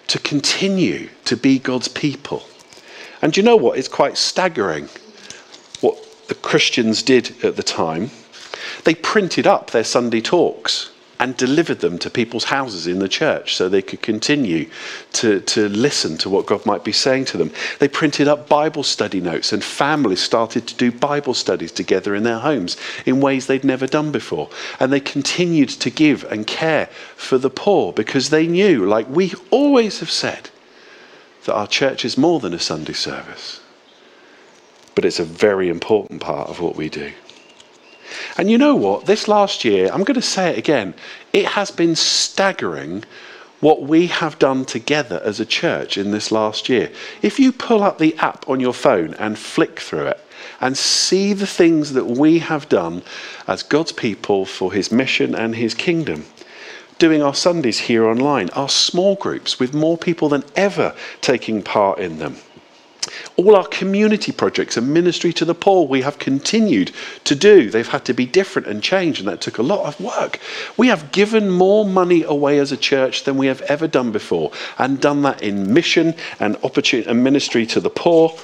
to 0.07 0.21
continue 0.21 1.09
to 1.25 1.37
be 1.37 1.59
God's 1.59 1.89
people? 1.89 2.45
And 3.21 3.37
you 3.37 3.43
know 3.43 3.57
what? 3.57 3.77
It's 3.77 3.89
quite 3.89 4.17
staggering 4.17 4.89
what 5.81 5.99
the 6.29 6.37
Christians 6.37 7.03
did 7.03 7.45
at 7.45 7.57
the 7.57 7.65
time. 7.65 8.13
They 8.85 8.95
printed 8.95 9.49
up 9.49 9.73
their 9.73 9.83
Sunday 9.83 10.21
talks 10.21 10.91
and 11.21 11.37
delivered 11.37 11.81
them 11.81 11.99
to 11.99 12.09
people's 12.09 12.45
houses 12.45 12.87
in 12.87 12.99
the 12.99 13.09
church 13.09 13.55
so 13.55 13.69
they 13.69 13.83
could 13.83 14.01
continue 14.01 14.69
to, 15.13 15.41
to 15.43 15.69
listen 15.69 16.17
to 16.17 16.31
what 16.31 16.47
God 16.47 16.65
might 16.65 16.83
be 16.83 16.93
saying 16.93 17.27
to 17.27 17.37
them. 17.37 17.53
They 17.79 17.89
printed 17.89 18.27
up 18.27 18.49
Bible 18.49 18.83
study 18.83 19.21
notes, 19.21 19.53
and 19.53 19.63
families 19.63 20.21
started 20.21 20.67
to 20.67 20.75
do 20.75 20.91
Bible 20.91 21.35
studies 21.35 21.73
together 21.73 22.15
in 22.15 22.23
their 22.23 22.39
homes 22.39 22.79
in 23.05 23.21
ways 23.21 23.47
they'd 23.47 23.65
never 23.65 23.87
done 23.87 24.11
before. 24.11 24.49
And 24.81 24.91
they 24.91 24.99
continued 24.99 25.69
to 25.69 25.91
give 25.91 26.25
and 26.25 26.47
care 26.47 26.87
for 27.17 27.37
the 27.37 27.51
poor 27.51 27.93
because 27.93 28.31
they 28.31 28.47
knew, 28.47 28.87
like 28.87 29.07
we 29.11 29.35
always 29.51 30.01
have 30.01 30.11
said, 30.11 30.49
that 31.45 31.55
our 31.55 31.67
church 31.67 32.07
is 32.07 32.17
more 32.17 32.41
than 32.41 32.55
a 32.55 32.59
Sunday 32.59 32.95
service. 32.95 33.61
But 34.95 35.05
it's 35.05 35.21
a 35.21 35.25
very 35.25 35.69
important 35.69 36.23
part 36.23 36.49
of 36.49 36.61
what 36.61 36.77
we 36.77 36.89
do. 36.89 37.13
And 38.37 38.51
you 38.51 38.59
know 38.59 38.75
what? 38.75 39.07
This 39.07 39.29
last 39.29 39.65
year, 39.65 39.91
I'm 39.93 40.05
going 40.05 40.15
to 40.15 40.23
say 40.23 40.51
it 40.51 40.59
again, 40.59 40.95
it 41.33 41.47
has 41.47 41.71
been 41.71 41.97
staggering 41.97 43.05
what 43.61 43.83
we 43.83 44.07
have 44.07 44.39
done 44.39 44.65
together 44.65 45.21
as 45.23 45.39
a 45.39 45.47
church 45.47 45.99
in 45.99 46.11
this 46.11 46.33
last 46.33 46.69
year. 46.69 46.91
If 47.23 47.39
you 47.39 47.53
pull 47.53 47.83
up 47.83 47.99
the 47.99 48.17
app 48.17 48.49
on 48.49 48.61
your 48.61 48.73
phone 48.73 49.15
and 49.15 49.39
flick 49.39 49.81
through 49.81 50.07
it 50.07 50.21
and 50.61 50.77
see 50.77 51.33
the 51.35 51.47
things 51.47 51.93
that 51.93 52.07
we 52.07 52.39
have 52.39 52.69
done 52.69 53.03
as 53.47 53.63
God's 53.63 53.93
people 53.93 54.47
for 54.47 54.73
his 54.73 54.91
mission 54.91 55.35
and 55.35 55.55
his 55.55 55.75
kingdom, 55.75 56.25
doing 56.99 57.23
our 57.23 57.35
Sundays 57.35 57.79
here 57.79 58.07
online, 58.07 58.49
our 58.51 58.69
small 58.69 59.15
groups 59.17 59.59
with 59.59 59.75
more 59.75 59.99
people 59.99 60.29
than 60.31 60.45
ever 60.57 60.95
taking 61.21 61.63
part 61.63 61.99
in 61.99 62.19
them 62.19 62.37
all 63.37 63.57
our 63.57 63.67
community 63.67 64.33
projects 64.33 64.77
and 64.77 64.93
ministry 64.93 65.33
to 65.35 65.45
the 65.45 65.55
poor 65.55 65.87
we 65.87 66.03
have 66.03 66.19
continued 66.19 66.93
to 67.25 67.35
do. 67.35 67.71
They've 67.71 67.87
had 67.87 68.05
to 68.07 68.15
be 68.15 68.27
different 68.27 68.69
and 68.69 68.83
change, 68.83 69.19
and 69.19 69.29
that 69.29 69.41
took 69.41 69.59
a 69.59 69.63
lot 69.63 69.87
of 69.87 70.01
work. 70.01 70.39
We 70.77 70.89
have 70.89 71.13
given 71.13 71.51
more 71.51 71.85
money 71.85 72.23
away 72.23 72.59
as 72.59 72.73
a 72.73 72.77
church 72.77 73.25
than 73.25 73.37
we 73.37 73.47
have 73.47 73.63
ever 73.63 73.89
done 73.89 74.13
before, 74.13 74.53
and 74.79 75.01
done 75.01 75.23
that 75.23 75.43
in 75.43 75.73
mission 75.73 76.15
and 76.39 76.57
opportunity 76.63 77.09
and 77.09 77.25
ministry 77.25 77.67
to 77.67 77.81
the 77.81 77.91
poor. 77.91 78.37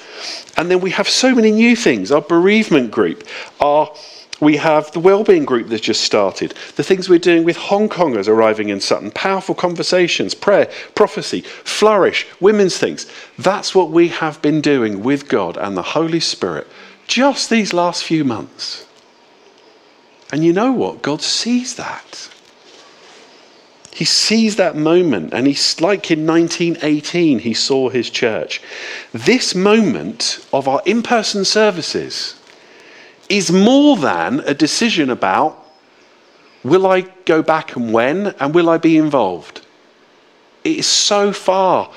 And 0.56 0.70
then 0.70 0.80
we 0.80 0.90
have 0.90 1.08
so 1.08 1.34
many 1.34 1.50
new 1.50 1.76
things 1.76 2.10
our 2.10 2.22
bereavement 2.22 2.90
group, 2.90 3.24
our 3.60 3.92
we 4.40 4.56
have 4.56 4.90
the 4.92 5.00
wellbeing 5.00 5.44
group 5.44 5.68
that's 5.68 5.82
just 5.82 6.02
started, 6.02 6.54
the 6.76 6.82
things 6.82 7.08
we're 7.08 7.18
doing 7.18 7.44
with 7.44 7.56
Hong 7.56 7.88
Kongers 7.88 8.28
arriving 8.28 8.68
in 8.68 8.80
Sutton, 8.80 9.10
powerful 9.10 9.54
conversations, 9.54 10.34
prayer, 10.34 10.70
prophecy, 10.94 11.40
flourish, 11.40 12.26
women's 12.40 12.76
things. 12.76 13.10
That's 13.38 13.74
what 13.74 13.90
we 13.90 14.08
have 14.08 14.40
been 14.42 14.60
doing 14.60 15.02
with 15.02 15.28
God 15.28 15.56
and 15.56 15.76
the 15.76 15.82
Holy 15.82 16.20
Spirit 16.20 16.66
just 17.06 17.50
these 17.50 17.72
last 17.72 18.04
few 18.04 18.24
months. 18.24 18.86
And 20.32 20.44
you 20.44 20.52
know 20.52 20.72
what? 20.72 21.02
God 21.02 21.22
sees 21.22 21.76
that. 21.76 22.28
He 23.92 24.04
sees 24.04 24.56
that 24.56 24.76
moment, 24.76 25.32
and 25.32 25.46
he's 25.46 25.80
like 25.80 26.10
in 26.10 26.26
1918, 26.26 27.38
he 27.38 27.54
saw 27.54 27.88
his 27.88 28.10
church. 28.10 28.60
This 29.12 29.54
moment 29.54 30.44
of 30.52 30.68
our 30.68 30.82
in 30.84 31.02
person 31.02 31.46
services 31.46 32.34
is 33.28 33.50
more 33.50 33.96
than 33.96 34.40
a 34.40 34.54
decision 34.54 35.10
about 35.10 35.64
will 36.62 36.86
I 36.86 37.02
go 37.24 37.42
back 37.42 37.76
and 37.76 37.92
when, 37.92 38.28
and 38.40 38.54
will 38.54 38.68
I 38.68 38.78
be 38.78 38.96
involved? 38.96 39.64
It 40.64 40.78
is 40.78 40.86
so 40.86 41.32
far 41.32 41.90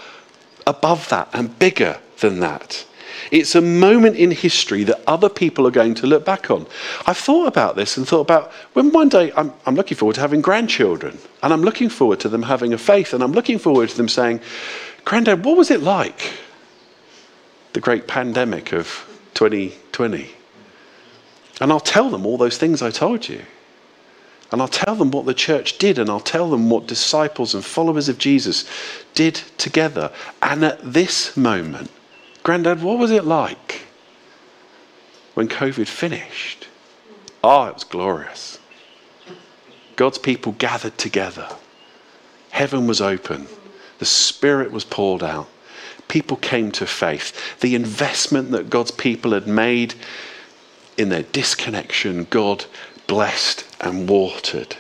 above 0.68 1.10
that 1.10 1.30
and 1.34 1.58
bigger 1.58 1.98
than 2.20 2.40
that. 2.42 2.86
It's 3.32 3.56
a 3.56 3.62
moment 3.62 4.16
in 4.16 4.32
history 4.32 4.84
that 4.86 5.02
other 5.08 5.30
people 5.30 5.68
are 5.68 5.72
going 5.72 5.96
to 5.96 6.08
look 6.08 6.26
back 6.26 6.50
on. 6.50 6.68
I've 7.06 7.18
thought 7.18 7.48
about 7.48 7.76
this 7.76 7.98
and 7.98 8.08
thought 8.08 8.22
about 8.22 8.52
when 8.74 8.92
one 8.92 9.10
day 9.10 9.32
I'm, 9.36 9.54
I'm, 9.66 9.76
looking 9.76 9.98
forward 9.98 10.16
to 10.16 10.22
having 10.22 10.42
grandchildren, 10.42 11.18
and 11.44 11.52
I'm 11.52 11.62
looking 11.62 11.90
forward 11.90 12.20
to 12.22 12.30
them 12.30 12.44
having 12.44 12.74
a 12.74 12.78
faith, 12.78 13.14
and 13.14 13.24
I'm 13.24 13.34
looking 13.34 13.60
forward 13.60 13.90
to 13.90 13.98
them 13.98 14.10
saying, 14.10 14.42
Granddad, 15.06 15.44
what 15.44 15.58
was 15.58 15.72
it 15.72 15.82
like? 15.82 16.32
The 17.74 17.82
great 17.82 18.08
pandemic 18.08 18.72
of 18.72 19.06
2020. 19.34 20.39
And 21.60 21.72
I'll 21.72 21.80
tell 21.80 22.10
them 22.10 22.26
all 22.26 22.38
those 22.38 22.58
things 22.58 22.82
I 22.82 22.92
told 22.92 23.28
you. 23.28 23.42
And 24.52 24.62
I'll 24.62 24.68
tell 24.68 24.96
them 24.96 25.12
what 25.12 25.26
the 25.26 25.34
church 25.34 25.78
did, 25.78 26.00
and 26.00 26.10
I'll 26.10 26.20
tell 26.20 26.50
them 26.50 26.70
what 26.70 26.88
disciples 26.88 27.54
and 27.54 27.64
followers 27.64 28.10
of 28.10 28.18
Jesus 28.18 28.66
did 29.14 29.36
together. 29.58 30.12
And 30.42 30.64
at 30.64 30.80
this 30.82 31.38
moment, 31.38 31.92
Grandad, 32.42 32.82
what 32.82 32.98
was 32.98 33.12
it 33.12 33.26
like 33.26 33.82
when 35.36 35.48
COVID 35.48 35.88
finished? 35.88 36.68
Oh, 37.44 37.66
it 37.66 37.76
was 37.76 37.84
glorious. 37.84 38.58
God's 39.96 40.18
people 40.18 40.54
gathered 40.54 40.98
together. 40.98 41.48
Heaven 42.50 42.88
was 42.88 43.02
open. 43.02 43.48
The 44.00 44.06
Spirit 44.06 44.72
was 44.72 44.86
poured 44.86 45.22
out. 45.22 45.48
People 46.08 46.38
came 46.38 46.72
to 46.72 46.88
faith. 46.88 47.60
The 47.60 47.76
investment 47.76 48.50
that 48.52 48.70
God's 48.70 48.92
people 48.92 49.34
had 49.34 49.46
made 49.46 49.94
in 51.00 51.10
their 51.10 51.24
disconnection, 51.24 52.28
God 52.30 52.66
blessed 53.08 53.66
and 53.82 54.08
watered. 54.08 54.76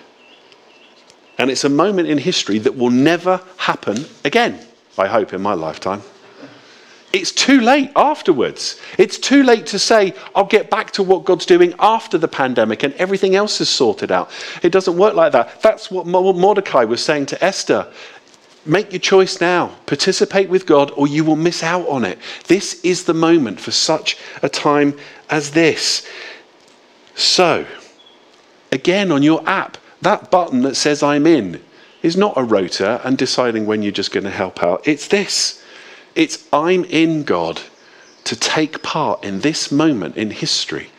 And 1.37 1.49
it's 1.49 1.63
a 1.63 1.69
moment 1.69 2.09
in 2.09 2.17
history 2.17 2.59
that 2.59 2.75
will 2.75 2.89
never 2.89 3.41
happen 3.57 4.05
again, 4.25 4.59
I 4.97 5.07
hope, 5.07 5.33
in 5.33 5.41
my 5.41 5.53
lifetime. 5.53 6.01
It's 7.11 7.31
too 7.31 7.61
late 7.61 7.91
afterwards. 7.95 8.79
It's 8.99 9.17
too 9.17 9.41
late 9.41 9.65
to 9.67 9.79
say, 9.79 10.13
I'll 10.35 10.45
get 10.45 10.69
back 10.69 10.91
to 10.91 11.01
what 11.01 11.25
God's 11.25 11.45
doing 11.45 11.73
after 11.79 12.19
the 12.19 12.27
pandemic 12.27 12.83
and 12.83 12.93
everything 12.95 13.35
else 13.35 13.61
is 13.61 13.69
sorted 13.69 14.11
out. 14.11 14.29
It 14.61 14.71
doesn't 14.71 14.95
work 14.95 15.15
like 15.15 15.31
that. 15.31 15.61
That's 15.61 15.89
what 15.89 16.05
Mordecai 16.05 16.83
was 16.83 17.03
saying 17.03 17.27
to 17.27 17.43
Esther. 17.43 17.91
Make 18.65 18.91
your 18.91 18.99
choice 18.99 19.41
now. 19.41 19.75
Participate 19.87 20.49
with 20.49 20.67
God, 20.67 20.91
or 20.91 21.07
you 21.07 21.23
will 21.23 21.37
miss 21.37 21.63
out 21.63 21.87
on 21.87 22.03
it. 22.03 22.19
This 22.45 22.79
is 22.83 23.05
the 23.05 23.13
moment 23.13 23.59
for 23.59 23.71
such 23.71 24.17
a 24.43 24.49
time 24.49 24.95
as 25.29 25.51
this. 25.51 26.07
So, 27.15 27.65
Again, 28.71 29.11
on 29.11 29.23
your 29.23 29.47
app, 29.47 29.77
that 30.01 30.29
button 30.29 30.61
that 30.61 30.75
says 30.75 31.01
I'm 31.01 31.25
in 31.25 31.61
is 32.01 32.15
not 32.15 32.37
a 32.37 32.43
rota 32.43 33.01
and 33.03 33.17
deciding 33.17 33.65
when 33.65 33.81
you're 33.81 33.91
just 33.91 34.11
going 34.11 34.23
to 34.23 34.29
help 34.29 34.63
out. 34.63 34.87
It's 34.87 35.07
this 35.07 35.63
it's 36.15 36.47
I'm 36.51 36.83
in 36.85 37.23
God 37.23 37.61
to 38.25 38.35
take 38.35 38.83
part 38.83 39.23
in 39.23 39.39
this 39.39 39.71
moment 39.71 40.17
in 40.17 40.31
history 40.31 40.89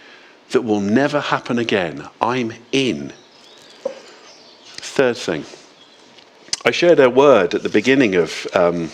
that 0.51 0.63
will 0.63 0.81
never 0.81 1.21
happen 1.21 1.59
again. 1.59 2.09
I'm 2.21 2.53
in. 2.73 3.13
Third 4.65 5.17
thing, 5.17 5.45
I 6.65 6.71
shared 6.71 6.99
a 6.99 7.11
word 7.11 7.55
at 7.55 7.63
the 7.63 7.69
beginning 7.69 8.17
of 8.17 8.47
um, 8.55 8.91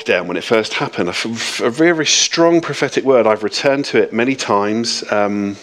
lockdown 0.00 0.26
when 0.26 0.36
it 0.36 0.44
first 0.44 0.74
happened, 0.74 1.08
a, 1.08 1.70
very 1.70 2.06
strong 2.06 2.60
prophetic 2.60 3.04
word. 3.04 3.26
I've 3.26 3.42
returned 3.42 3.84
to 3.86 4.02
it 4.02 4.12
many 4.12 4.34
times. 4.34 5.04
Um, 5.10 5.56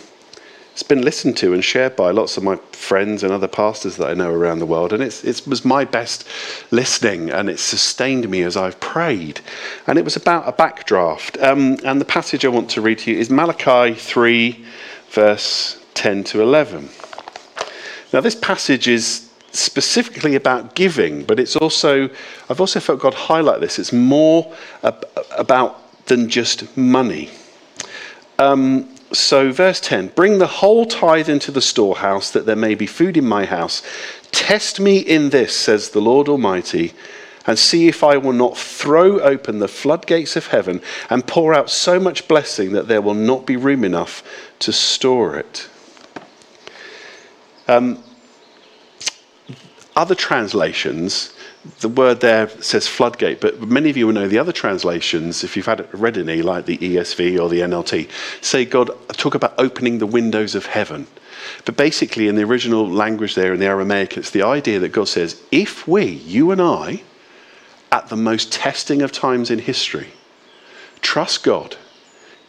it's 0.72 0.84
been 0.84 1.02
listened 1.02 1.38
to 1.38 1.54
and 1.54 1.64
shared 1.64 1.96
by 1.96 2.12
lots 2.12 2.38
of 2.38 2.44
my 2.44 2.58
friends 2.72 3.24
and 3.24 3.32
other 3.34 3.48
pastors 3.48 3.98
that 3.98 4.10
I 4.10 4.14
know 4.14 4.32
around 4.32 4.60
the 4.60 4.66
world. 4.68 4.94
And 4.94 5.02
it 5.02 5.48
was 5.48 5.66
my 5.66 5.86
best 5.86 6.28
listening 6.70 7.32
and 7.32 7.50
it 7.50 7.60
sustained 7.60 8.30
me 8.30 8.44
as 8.44 8.56
I've 8.56 8.80
prayed. 8.80 9.42
And 9.88 9.98
it 9.98 10.06
was 10.06 10.16
about 10.16 10.48
a 10.48 10.52
backdraft. 10.52 11.42
Um, 11.42 11.78
and 11.84 12.00
the 12.00 12.06
passage 12.06 12.46
I 12.46 12.50
want 12.50 12.70
to 12.72 12.82
read 12.82 13.00
to 13.00 13.12
you 13.12 13.18
is 13.18 13.32
Malachi 13.32 13.96
3, 13.96 14.66
verse 15.10 15.84
10 15.96 16.24
to 16.26 16.42
11. 16.44 16.90
Now, 18.14 18.22
this 18.22 18.36
passage 18.36 18.88
is 18.88 19.27
specifically 19.60 20.36
about 20.36 20.76
giving, 20.76 21.24
but 21.24 21.40
it's 21.40 21.56
also, 21.56 22.10
I've 22.50 22.60
also 22.60 22.80
felt 22.80 23.00
God 23.00 23.14
highlight 23.14 23.62
this. 23.62 23.80
It's 23.80 23.94
more 23.94 24.54
ab- 24.84 25.06
about 25.38 26.06
than 26.08 26.30
just 26.30 26.78
money. 26.78 27.30
Um, 28.40 28.90
so, 29.12 29.52
verse 29.52 29.80
10 29.80 30.10
Bring 30.10 30.40
the 30.40 30.48
whole 30.48 30.86
tithe 30.86 31.30
into 31.30 31.52
the 31.52 31.62
storehouse, 31.62 32.32
that 32.32 32.46
there 32.46 32.56
may 32.56 32.76
be 32.76 32.86
food 32.86 33.18
in 33.18 33.26
my 33.26 33.46
house. 33.46 33.82
Test 34.32 34.80
me 34.80 34.98
in 34.98 35.30
this, 35.30 35.56
says 35.56 35.90
the 35.90 36.02
Lord 36.02 36.28
Almighty, 36.28 36.94
and 37.46 37.58
see 37.58 37.88
if 37.88 38.04
I 38.04 38.18
will 38.18 38.34
not 38.34 38.58
throw 38.58 39.22
open 39.22 39.60
the 39.60 39.70
floodgates 39.70 40.36
of 40.36 40.48
heaven 40.48 40.82
and 41.10 41.26
pour 41.26 41.54
out 41.54 41.70
so 41.70 42.00
much 42.00 42.28
blessing 42.28 42.74
that 42.74 42.90
there 42.90 43.02
will 43.02 43.14
not 43.14 43.46
be 43.46 43.56
room 43.56 43.86
enough 43.86 44.22
to 44.60 44.74
store 44.74 45.38
it. 45.38 45.70
Um, 47.70 48.04
other 49.98 50.16
translations 50.16 51.34
the 51.80 51.90
word 51.90 52.22
there 52.22 52.50
says 52.62 52.88
floodgate, 52.88 53.42
but 53.42 53.62
many 53.62 53.90
of 53.90 53.98
you 53.98 54.08
will 54.08 54.14
know 54.14 54.28
the 54.28 54.40
other 54.40 54.52
translations, 54.52 55.44
if 55.44 55.56
you've 55.56 55.66
had 55.66 55.82
it 55.82 55.90
read 55.92 56.18
any, 56.18 56.42
like 56.42 56.66
the 56.66 56.78
ESV 56.78 57.40
or 57.40 57.50
the 57.50 57.60
NLT, 57.60 58.10
say 58.42 58.66
God, 58.66 58.92
talk 59.14 59.36
about 59.36 59.54
opening 59.58 59.98
the 59.98 60.06
windows 60.06 60.56
of 60.56 60.66
heaven. 60.66 61.08
But 61.66 61.78
basically, 61.78 62.28
in 62.28 62.36
the 62.36 62.44
original 62.44 62.88
language 62.90 63.36
there, 63.36 63.54
in 63.54 63.60
the 63.60 63.66
Aramaic, 63.66 64.18
it's 64.18 64.32
the 64.32 64.44
idea 64.44 64.80
that 64.80 64.90
God 64.90 65.08
says, 65.08 65.42
if 65.52 65.88
we, 65.88 66.06
you 66.06 66.52
and 66.52 66.62
I, 66.62 67.04
at 67.92 68.10
the 68.10 68.18
most 68.18 68.52
testing 68.52 69.02
of 69.02 69.12
times 69.12 69.50
in 69.52 69.60
history, 69.60 70.10
trust 71.02 71.44
God 71.44 71.78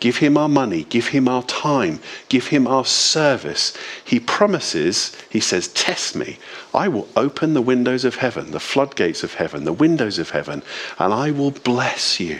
Give 0.00 0.18
him 0.18 0.36
our 0.36 0.48
money, 0.48 0.84
give 0.84 1.08
him 1.08 1.28
our 1.28 1.42
time, 1.42 2.00
give 2.28 2.48
him 2.48 2.66
our 2.68 2.84
service. 2.84 3.76
He 4.04 4.20
promises, 4.20 5.16
he 5.28 5.40
says, 5.40 5.68
Test 5.68 6.14
me. 6.14 6.38
I 6.72 6.86
will 6.86 7.08
open 7.16 7.54
the 7.54 7.62
windows 7.62 8.04
of 8.04 8.16
heaven, 8.16 8.52
the 8.52 8.60
floodgates 8.60 9.24
of 9.24 9.34
heaven, 9.34 9.64
the 9.64 9.72
windows 9.72 10.18
of 10.18 10.30
heaven, 10.30 10.62
and 10.98 11.12
I 11.12 11.32
will 11.32 11.50
bless 11.50 12.20
you. 12.20 12.38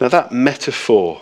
Now, 0.00 0.08
that 0.08 0.32
metaphor 0.32 1.20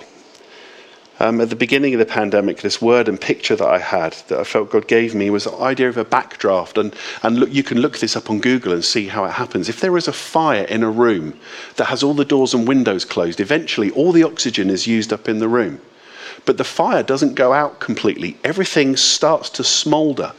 um, 1.20 1.40
at 1.40 1.50
the 1.50 1.56
beginning 1.56 1.94
of 1.94 1.98
the 1.98 2.06
pandemic, 2.06 2.58
this 2.58 2.80
word 2.80 3.08
and 3.08 3.20
picture 3.20 3.56
that 3.56 3.68
I 3.68 3.78
had 3.78 4.12
that 4.28 4.38
I 4.38 4.44
felt 4.44 4.70
God 4.70 4.86
gave 4.86 5.14
me 5.14 5.30
was 5.30 5.44
the 5.44 5.56
idea 5.56 5.88
of 5.88 5.96
a 5.96 6.04
backdraft. 6.04 6.78
And, 6.78 6.94
and 7.22 7.38
look, 7.38 7.52
you 7.52 7.62
can 7.62 7.80
look 7.80 7.98
this 7.98 8.16
up 8.16 8.30
on 8.30 8.40
Google 8.40 8.72
and 8.72 8.84
see 8.84 9.08
how 9.08 9.24
it 9.24 9.32
happens. 9.32 9.68
If 9.68 9.80
there 9.80 9.96
is 9.96 10.08
a 10.08 10.12
fire 10.12 10.64
in 10.64 10.82
a 10.82 10.90
room 10.90 11.38
that 11.76 11.86
has 11.86 12.02
all 12.02 12.14
the 12.14 12.24
doors 12.24 12.54
and 12.54 12.68
windows 12.68 13.04
closed, 13.04 13.40
eventually 13.40 13.90
all 13.90 14.12
the 14.12 14.22
oxygen 14.22 14.70
is 14.70 14.86
used 14.86 15.12
up 15.12 15.28
in 15.28 15.38
the 15.38 15.48
room 15.48 15.80
but 16.44 16.56
the 16.56 16.64
fire 16.64 17.02
doesn't 17.02 17.34
go 17.34 17.52
out 17.52 17.80
completely. 17.80 18.36
Everything 18.44 18.96
starts 18.96 19.50
to 19.50 19.64
smolder 19.64 20.32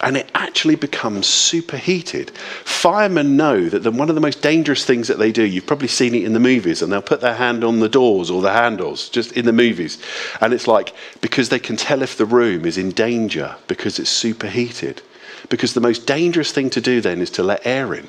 and 0.00 0.16
it 0.16 0.30
actually 0.34 0.74
becomes 0.74 1.26
superheated. 1.26 2.30
Firemen 2.64 3.36
know 3.36 3.68
that 3.68 3.82
the, 3.82 3.90
one 3.90 4.08
of 4.08 4.14
the 4.14 4.20
most 4.20 4.42
dangerous 4.42 4.84
things 4.84 5.08
that 5.08 5.18
they 5.18 5.32
do, 5.32 5.44
you've 5.44 5.66
probably 5.66 5.88
seen 5.88 6.14
it 6.14 6.24
in 6.24 6.32
the 6.32 6.40
movies, 6.40 6.82
and 6.82 6.92
they'll 6.92 7.02
put 7.02 7.20
their 7.20 7.34
hand 7.34 7.64
on 7.64 7.80
the 7.80 7.88
doors 7.88 8.30
or 8.30 8.42
the 8.42 8.52
handles 8.52 9.08
just 9.08 9.32
in 9.32 9.44
the 9.44 9.52
movies. 9.52 10.02
And 10.40 10.52
it's 10.52 10.66
like 10.66 10.94
because 11.20 11.48
they 11.48 11.58
can 11.58 11.76
tell 11.76 12.02
if 12.02 12.16
the 12.16 12.26
room 12.26 12.64
is 12.64 12.78
in 12.78 12.90
danger 12.90 13.56
because 13.68 13.98
it's 13.98 14.10
superheated. 14.10 15.02
Because 15.48 15.74
the 15.74 15.80
most 15.80 16.06
dangerous 16.06 16.52
thing 16.52 16.70
to 16.70 16.80
do 16.80 17.00
then 17.00 17.20
is 17.20 17.30
to 17.30 17.42
let 17.42 17.66
air 17.66 17.94
in 17.94 18.08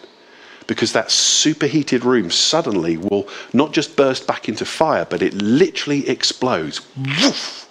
because 0.71 0.93
that 0.93 1.11
superheated 1.11 2.05
room 2.05 2.31
suddenly 2.31 2.95
will 2.95 3.27
not 3.51 3.73
just 3.73 3.97
burst 3.97 4.25
back 4.25 4.47
into 4.47 4.63
fire, 4.63 5.03
but 5.03 5.21
it 5.21 5.33
literally 5.33 6.07
explodes. 6.07 6.79
Woof! 6.95 7.67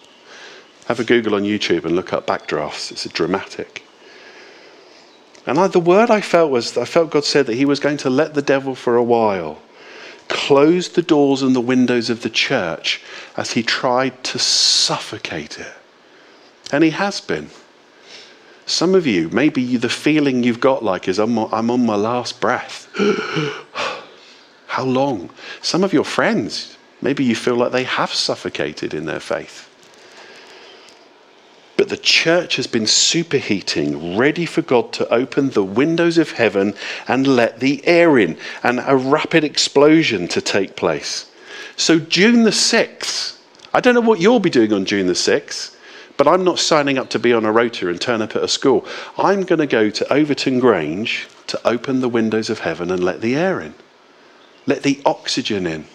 Have 0.84 1.00
a 1.00 1.04
Google 1.04 1.34
on 1.34 1.44
YouTube 1.44 1.86
and 1.86 1.96
look 1.96 2.12
up 2.12 2.26
backdrafts. 2.26 2.92
It's 2.92 3.08
dramatic. 3.08 3.86
And 5.46 5.58
I, 5.58 5.68
the 5.68 5.80
word 5.80 6.10
I 6.10 6.20
felt 6.20 6.50
was, 6.50 6.76
I 6.76 6.84
felt 6.84 7.10
God 7.10 7.24
said 7.24 7.46
that 7.46 7.54
He 7.54 7.64
was 7.64 7.80
going 7.80 7.96
to 7.96 8.10
let 8.10 8.34
the 8.34 8.42
devil 8.42 8.74
for 8.74 8.96
a 8.96 9.02
while 9.02 9.62
close 10.28 10.90
the 10.90 11.00
doors 11.00 11.40
and 11.40 11.56
the 11.56 11.60
windows 11.62 12.10
of 12.10 12.20
the 12.20 12.28
church 12.28 13.00
as 13.34 13.52
he 13.52 13.62
tried 13.62 14.22
to 14.24 14.38
suffocate 14.38 15.58
it. 15.58 15.72
And 16.70 16.84
He 16.84 16.90
has 16.90 17.22
been. 17.22 17.48
Some 18.70 18.94
of 18.94 19.04
you, 19.04 19.28
maybe 19.30 19.76
the 19.76 19.88
feeling 19.88 20.44
you've 20.44 20.60
got 20.60 20.84
like 20.84 21.08
is, 21.08 21.18
I'm, 21.18 21.36
I'm 21.36 21.72
on 21.72 21.84
my 21.84 21.96
last 21.96 22.40
breath. 22.40 22.88
How 24.68 24.84
long? 24.84 25.30
Some 25.60 25.82
of 25.82 25.92
your 25.92 26.04
friends, 26.04 26.76
maybe 27.02 27.24
you 27.24 27.34
feel 27.34 27.56
like 27.56 27.72
they 27.72 27.82
have 27.82 28.14
suffocated 28.14 28.94
in 28.94 29.06
their 29.06 29.18
faith. 29.18 29.68
But 31.76 31.88
the 31.88 31.96
church 31.96 32.54
has 32.56 32.68
been 32.68 32.84
superheating, 32.84 34.16
ready 34.16 34.46
for 34.46 34.62
God 34.62 34.92
to 34.92 35.12
open 35.12 35.50
the 35.50 35.64
windows 35.64 36.16
of 36.16 36.30
heaven 36.30 36.74
and 37.08 37.26
let 37.26 37.58
the 37.58 37.84
air 37.88 38.20
in, 38.20 38.38
and 38.62 38.80
a 38.86 38.96
rapid 38.96 39.42
explosion 39.42 40.28
to 40.28 40.40
take 40.40 40.76
place. 40.76 41.28
So, 41.76 41.98
June 41.98 42.44
the 42.44 42.50
6th, 42.50 43.36
I 43.74 43.80
don't 43.80 43.94
know 43.94 44.00
what 44.00 44.20
you'll 44.20 44.38
be 44.38 44.48
doing 44.48 44.72
on 44.72 44.84
June 44.84 45.08
the 45.08 45.14
6th, 45.14 45.74
but 46.20 46.28
I'm 46.28 46.44
not 46.44 46.58
signing 46.58 46.98
up 46.98 47.08
to 47.10 47.18
be 47.18 47.32
on 47.32 47.46
a 47.46 47.50
rota 47.50 47.88
and 47.88 47.98
turn 47.98 48.20
up 48.20 48.36
at 48.36 48.42
a 48.42 48.46
school. 48.46 48.84
I'm 49.16 49.42
going 49.42 49.58
to 49.58 49.66
go 49.66 49.88
to 49.88 50.12
Overton 50.12 50.60
Grange 50.60 51.26
to 51.46 51.58
open 51.66 52.02
the 52.02 52.10
windows 52.10 52.50
of 52.50 52.58
heaven 52.58 52.90
and 52.90 53.02
let 53.02 53.22
the 53.22 53.34
air 53.34 53.58
in, 53.58 53.72
let 54.66 54.82
the 54.82 55.00
oxygen 55.06 55.66
in. 55.66 55.86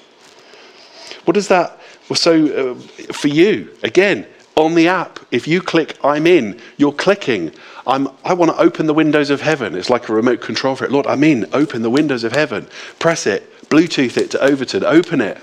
What 1.26 1.36
does 1.36 1.48
that? 1.50 1.80
Well, 2.10 2.18
so 2.18 2.72
uh, 2.72 3.14
for 3.14 3.28
you, 3.28 3.70
again, 3.84 4.26
on 4.56 4.74
the 4.74 4.88
app, 4.88 5.20
if 5.30 5.48
you 5.48 5.62
click 5.62 5.96
I'm 6.04 6.26
in, 6.26 6.60
you're 6.78 6.92
clicking. 6.92 7.52
I'm, 7.86 8.08
I 8.24 8.34
want 8.34 8.50
to 8.50 8.58
open 8.58 8.88
the 8.88 8.96
windows 8.96 9.30
of 9.30 9.42
heaven. 9.42 9.76
It's 9.76 9.92
like 9.92 10.10
a 10.10 10.14
remote 10.16 10.42
control 10.42 10.76
for 10.76 10.86
it. 10.86 10.92
Lord, 10.92 11.06
I'm 11.06 11.24
in. 11.24 11.46
Open 11.54 11.84
the 11.84 11.92
windows 11.92 12.24
of 12.24 12.32
heaven. 12.32 12.68
Press 12.98 13.28
it. 13.28 13.54
Bluetooth 13.70 14.18
it 14.18 14.32
to 14.32 14.42
Overton. 14.42 14.86
Open 14.86 15.22
it. 15.22 15.38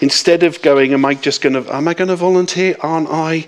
Instead 0.00 0.42
of 0.42 0.60
going, 0.62 0.92
am 0.92 1.04
I 1.04 1.14
just 1.14 1.40
going 1.40 1.54
to, 1.54 1.74
am 1.74 1.88
I 1.88 1.94
going 1.94 2.08
to 2.08 2.16
volunteer? 2.16 2.76
Aren't 2.80 3.08
I? 3.08 3.46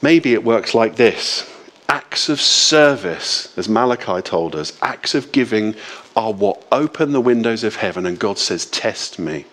Maybe 0.00 0.32
it 0.32 0.42
works 0.42 0.74
like 0.74 0.96
this. 0.96 1.46
Acts 1.88 2.28
of 2.28 2.40
service, 2.40 3.52
as 3.58 3.68
Malachi 3.68 4.22
told 4.22 4.54
us, 4.54 4.78
acts 4.80 5.14
of 5.14 5.32
giving 5.32 5.74
are 6.16 6.32
what 6.32 6.64
open 6.72 7.12
the 7.12 7.20
windows 7.20 7.64
of 7.64 7.76
heaven, 7.76 8.06
and 8.06 8.18
God 8.18 8.38
says, 8.38 8.66
Test 8.66 9.18
me. 9.18 9.44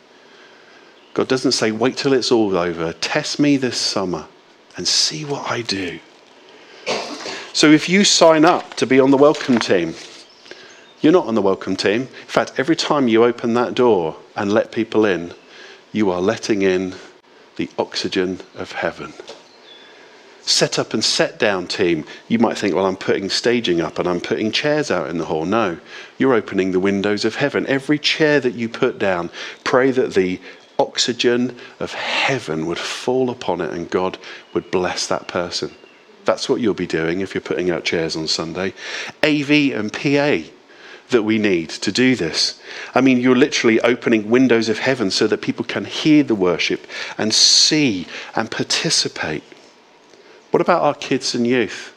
God 1.13 1.27
doesn't 1.27 1.53
say, 1.53 1.71
Wait 1.71 1.97
till 1.97 2.13
it's 2.13 2.31
all 2.31 2.55
over. 2.55 2.93
Test 2.93 3.39
me 3.39 3.57
this 3.57 3.77
summer 3.77 4.27
and 4.77 4.87
see 4.87 5.25
what 5.25 5.49
I 5.51 5.61
do. 5.63 5.99
So 7.53 7.71
if 7.71 7.89
you 7.89 8.03
sign 8.03 8.45
up 8.45 8.75
to 8.75 8.85
be 8.85 8.99
on 8.99 9.09
the 9.09 9.17
welcome 9.17 9.57
team, 9.57 9.95
you're 11.01 11.11
not 11.11 11.25
on 11.25 11.35
the 11.35 11.41
welcome 11.41 11.75
team. 11.75 12.01
In 12.01 12.07
fact, 12.07 12.53
every 12.57 12.75
time 12.75 13.07
you 13.07 13.23
open 13.23 13.55
that 13.55 13.73
door 13.73 14.15
and 14.35 14.53
let 14.53 14.71
people 14.71 15.05
in, 15.05 15.33
you 15.91 16.11
are 16.11 16.21
letting 16.21 16.61
in 16.61 16.95
the 17.55 17.69
oxygen 17.77 18.39
of 18.55 18.71
heaven. 18.71 19.13
Set 20.41 20.79
up 20.79 20.93
and 20.93 21.03
set 21.03 21.39
down 21.39 21.67
team. 21.67 22.05
You 22.29 22.39
might 22.39 22.57
think, 22.57 22.73
well, 22.73 22.85
I'm 22.85 22.95
putting 22.95 23.29
staging 23.29 23.81
up 23.81 23.99
and 23.99 24.07
I'm 24.07 24.21
putting 24.21 24.51
chairs 24.51 24.89
out 24.89 25.09
in 25.09 25.17
the 25.17 25.25
hall. 25.25 25.45
No, 25.45 25.77
you're 26.17 26.33
opening 26.33 26.71
the 26.71 26.79
windows 26.79 27.25
of 27.25 27.35
heaven. 27.35 27.67
Every 27.67 27.99
chair 27.99 28.39
that 28.39 28.53
you 28.55 28.69
put 28.69 28.97
down, 28.97 29.29
pray 29.65 29.91
that 29.91 30.13
the 30.13 30.39
oxygen 30.79 31.57
of 31.79 31.93
heaven 31.93 32.65
would 32.65 32.77
fall 32.77 33.29
upon 33.29 33.59
it 33.61 33.73
and 33.73 33.89
God 33.89 34.17
would 34.53 34.71
bless 34.71 35.07
that 35.07 35.27
person. 35.27 35.71
That's 36.23 36.47
what 36.47 36.61
you'll 36.61 36.73
be 36.73 36.87
doing 36.87 37.21
if 37.21 37.33
you're 37.33 37.41
putting 37.41 37.71
out 37.71 37.83
chairs 37.83 38.15
on 38.15 38.27
Sunday. 38.27 38.73
AV 39.23 39.49
and 39.73 39.91
PA 39.91 40.49
that 41.09 41.23
we 41.23 41.37
need 41.37 41.69
to 41.69 41.91
do 41.91 42.15
this. 42.15 42.61
I 42.93 43.01
mean, 43.01 43.19
you're 43.19 43.35
literally 43.35 43.79
opening 43.81 44.29
windows 44.29 44.69
of 44.69 44.79
heaven 44.79 45.09
so 45.09 45.27
that 45.27 45.41
people 45.41 45.63
can 45.63 45.85
hear 45.85 46.23
the 46.23 46.35
worship 46.35 46.85
and 47.17 47.33
see 47.33 48.07
and 48.35 48.51
participate. 48.51 49.43
What 50.51 50.61
about 50.61 50.81
our 50.81 50.95
kids 50.95 51.33
and 51.33 51.47
youth? 51.47 51.93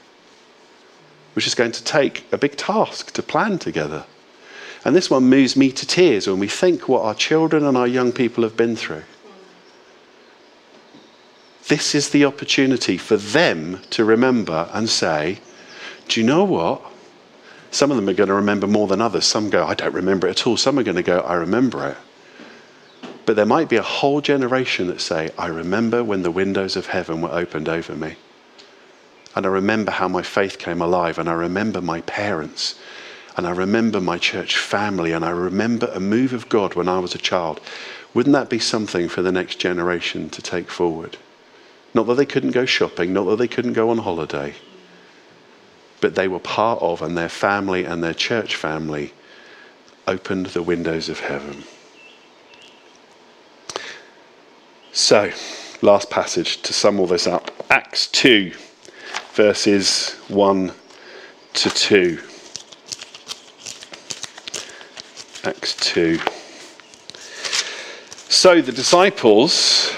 Which 1.35 1.47
is 1.47 1.55
going 1.55 1.73
to 1.73 1.85
take 1.85 2.25
a 2.33 2.38
big 2.38 2.57
task 2.57 3.12
to 3.12 3.23
plan 3.23 3.59
together. 3.59 4.05
And 4.85 4.97
this 4.97 5.11
one 5.11 5.25
moves 5.25 5.57
me 5.57 5.73
to 5.73 5.87
tears 5.87 6.26
when 6.26 6.38
we 6.38 6.49
think 6.49 6.88
what 6.88 7.02
our 7.02 7.14
children 7.14 7.64
and 7.64 7.76
our 7.76 7.87
young 7.87 8.12
people 8.12 8.45
have 8.45 8.57
been 8.57 8.76
through. 8.76 9.05
This 11.69 11.95
is 11.95 12.11
the 12.11 12.25
opportunity 12.25 12.97
for 12.97 13.17
them 13.17 13.81
to 13.90 14.05
remember 14.05 14.69
and 14.73 14.88
say, 14.88 15.38
Do 16.09 16.21
you 16.21 16.26
know 16.26 16.45
what? 16.45 16.83
Some 17.71 17.91
of 17.91 17.97
them 17.97 18.09
are 18.09 18.15
going 18.15 18.29
to 18.29 18.35
remember 18.35 18.67
more 18.67 18.89
than 18.89 19.00
others. 19.00 19.25
Some 19.25 19.49
go, 19.49 19.65
I 19.65 19.75
don't 19.75 19.95
remember 19.95 20.27
it 20.27 20.41
at 20.41 20.47
all. 20.47 20.57
Some 20.57 20.79
are 20.79 20.83
going 20.83 20.97
to 20.97 21.03
go, 21.03 21.21
I 21.21 21.35
remember 21.35 21.87
it. 21.89 21.97
But 23.27 23.37
there 23.37 23.47
might 23.47 23.69
be 23.69 23.77
a 23.77 23.83
whole 23.83 24.21
generation 24.21 24.89
that 24.89 25.00
say, 25.00 25.31
I 25.39 25.47
remember 25.47 26.03
when 26.03 26.23
the 26.23 26.33
windows 26.33 26.75
of 26.75 26.87
heaven 26.87 27.23
were 27.23 27.31
opened 27.31 27.69
over 27.69 27.95
me. 27.95 28.17
And 29.37 29.47
I 29.47 29.49
remember 29.50 29.93
how 29.93 30.09
my 30.09 30.23
faith 30.23 30.59
came 30.59 30.83
alive. 30.83 31.17
And 31.19 31.28
I 31.28 31.35
remember 31.35 31.80
my 31.80 32.00
parents. 32.00 32.75
And 33.37 33.47
I 33.47 33.52
remember 33.52 34.00
my 34.00 34.19
church 34.19 34.56
family. 34.59 35.13
And 35.13 35.25
I 35.25 35.30
remember 35.30 35.87
a 35.95 36.00
move 36.00 36.33
of 36.33 36.49
God 36.49 36.75
when 36.75 36.89
I 36.89 36.99
was 36.99 37.15
a 37.15 37.19
child. 37.19 37.61
Wouldn't 38.15 38.33
that 38.33 38.50
be 38.50 38.59
something 38.59 39.09
for 39.09 39.23
the 39.23 39.30
next 39.30 39.61
generation 39.61 40.28
to 40.30 40.43
take 40.43 40.69
forward? 40.69 41.17
Not 41.95 42.09
that 42.09 42.15
they 42.15 42.26
couldn't 42.26 42.50
go 42.50 42.65
shopping, 42.65 43.13
not 43.13 43.25
that 43.26 43.37
they 43.37 43.49
couldn't 43.49 43.75
go 43.75 43.91
on 43.91 43.99
holiday 43.99 44.54
but 46.00 46.15
they 46.15 46.28
were 46.28 46.39
part 46.39 46.80
of, 46.82 47.02
and 47.02 47.17
their 47.17 47.28
family 47.28 47.84
and 47.84 48.02
their 48.02 48.15
church 48.15 48.56
family 48.56 49.13
opened 50.06 50.47
the 50.47 50.63
windows 50.63 51.08
of 51.08 51.21
heaven. 51.21 51.65
So, 54.93 55.30
last 55.82 56.10
passage 56.10 56.63
to 56.63 56.73
sum 56.73 56.99
all 56.99 57.06
this 57.06 57.26
up 57.26 57.50
Acts 57.71 58.08
2, 58.08 58.52
verses 59.34 60.15
1 60.28 60.73
to 61.54 61.71
2. 61.71 62.19
Acts 65.45 65.76
2. 65.76 66.19
So 68.28 68.63
the 68.63 68.73
disciples 68.73 69.93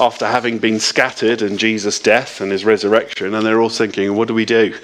after 0.00 0.26
having 0.26 0.58
been 0.58 0.80
scattered 0.80 1.42
and 1.42 1.58
Jesus' 1.58 1.98
death 1.98 2.40
and 2.40 2.52
his 2.52 2.64
resurrection, 2.64 3.34
and 3.34 3.44
they're 3.44 3.60
all 3.60 3.68
thinking, 3.68 4.14
what 4.14 4.28
do 4.28 4.34
we 4.34 4.44
do? 4.44 4.74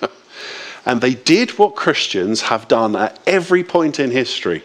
and 0.86 1.00
they 1.00 1.14
did 1.14 1.58
what 1.58 1.76
Christians 1.76 2.42
have 2.42 2.68
done 2.68 2.96
at 2.96 3.18
every 3.26 3.64
point 3.64 4.00
in 4.00 4.10
history. 4.10 4.62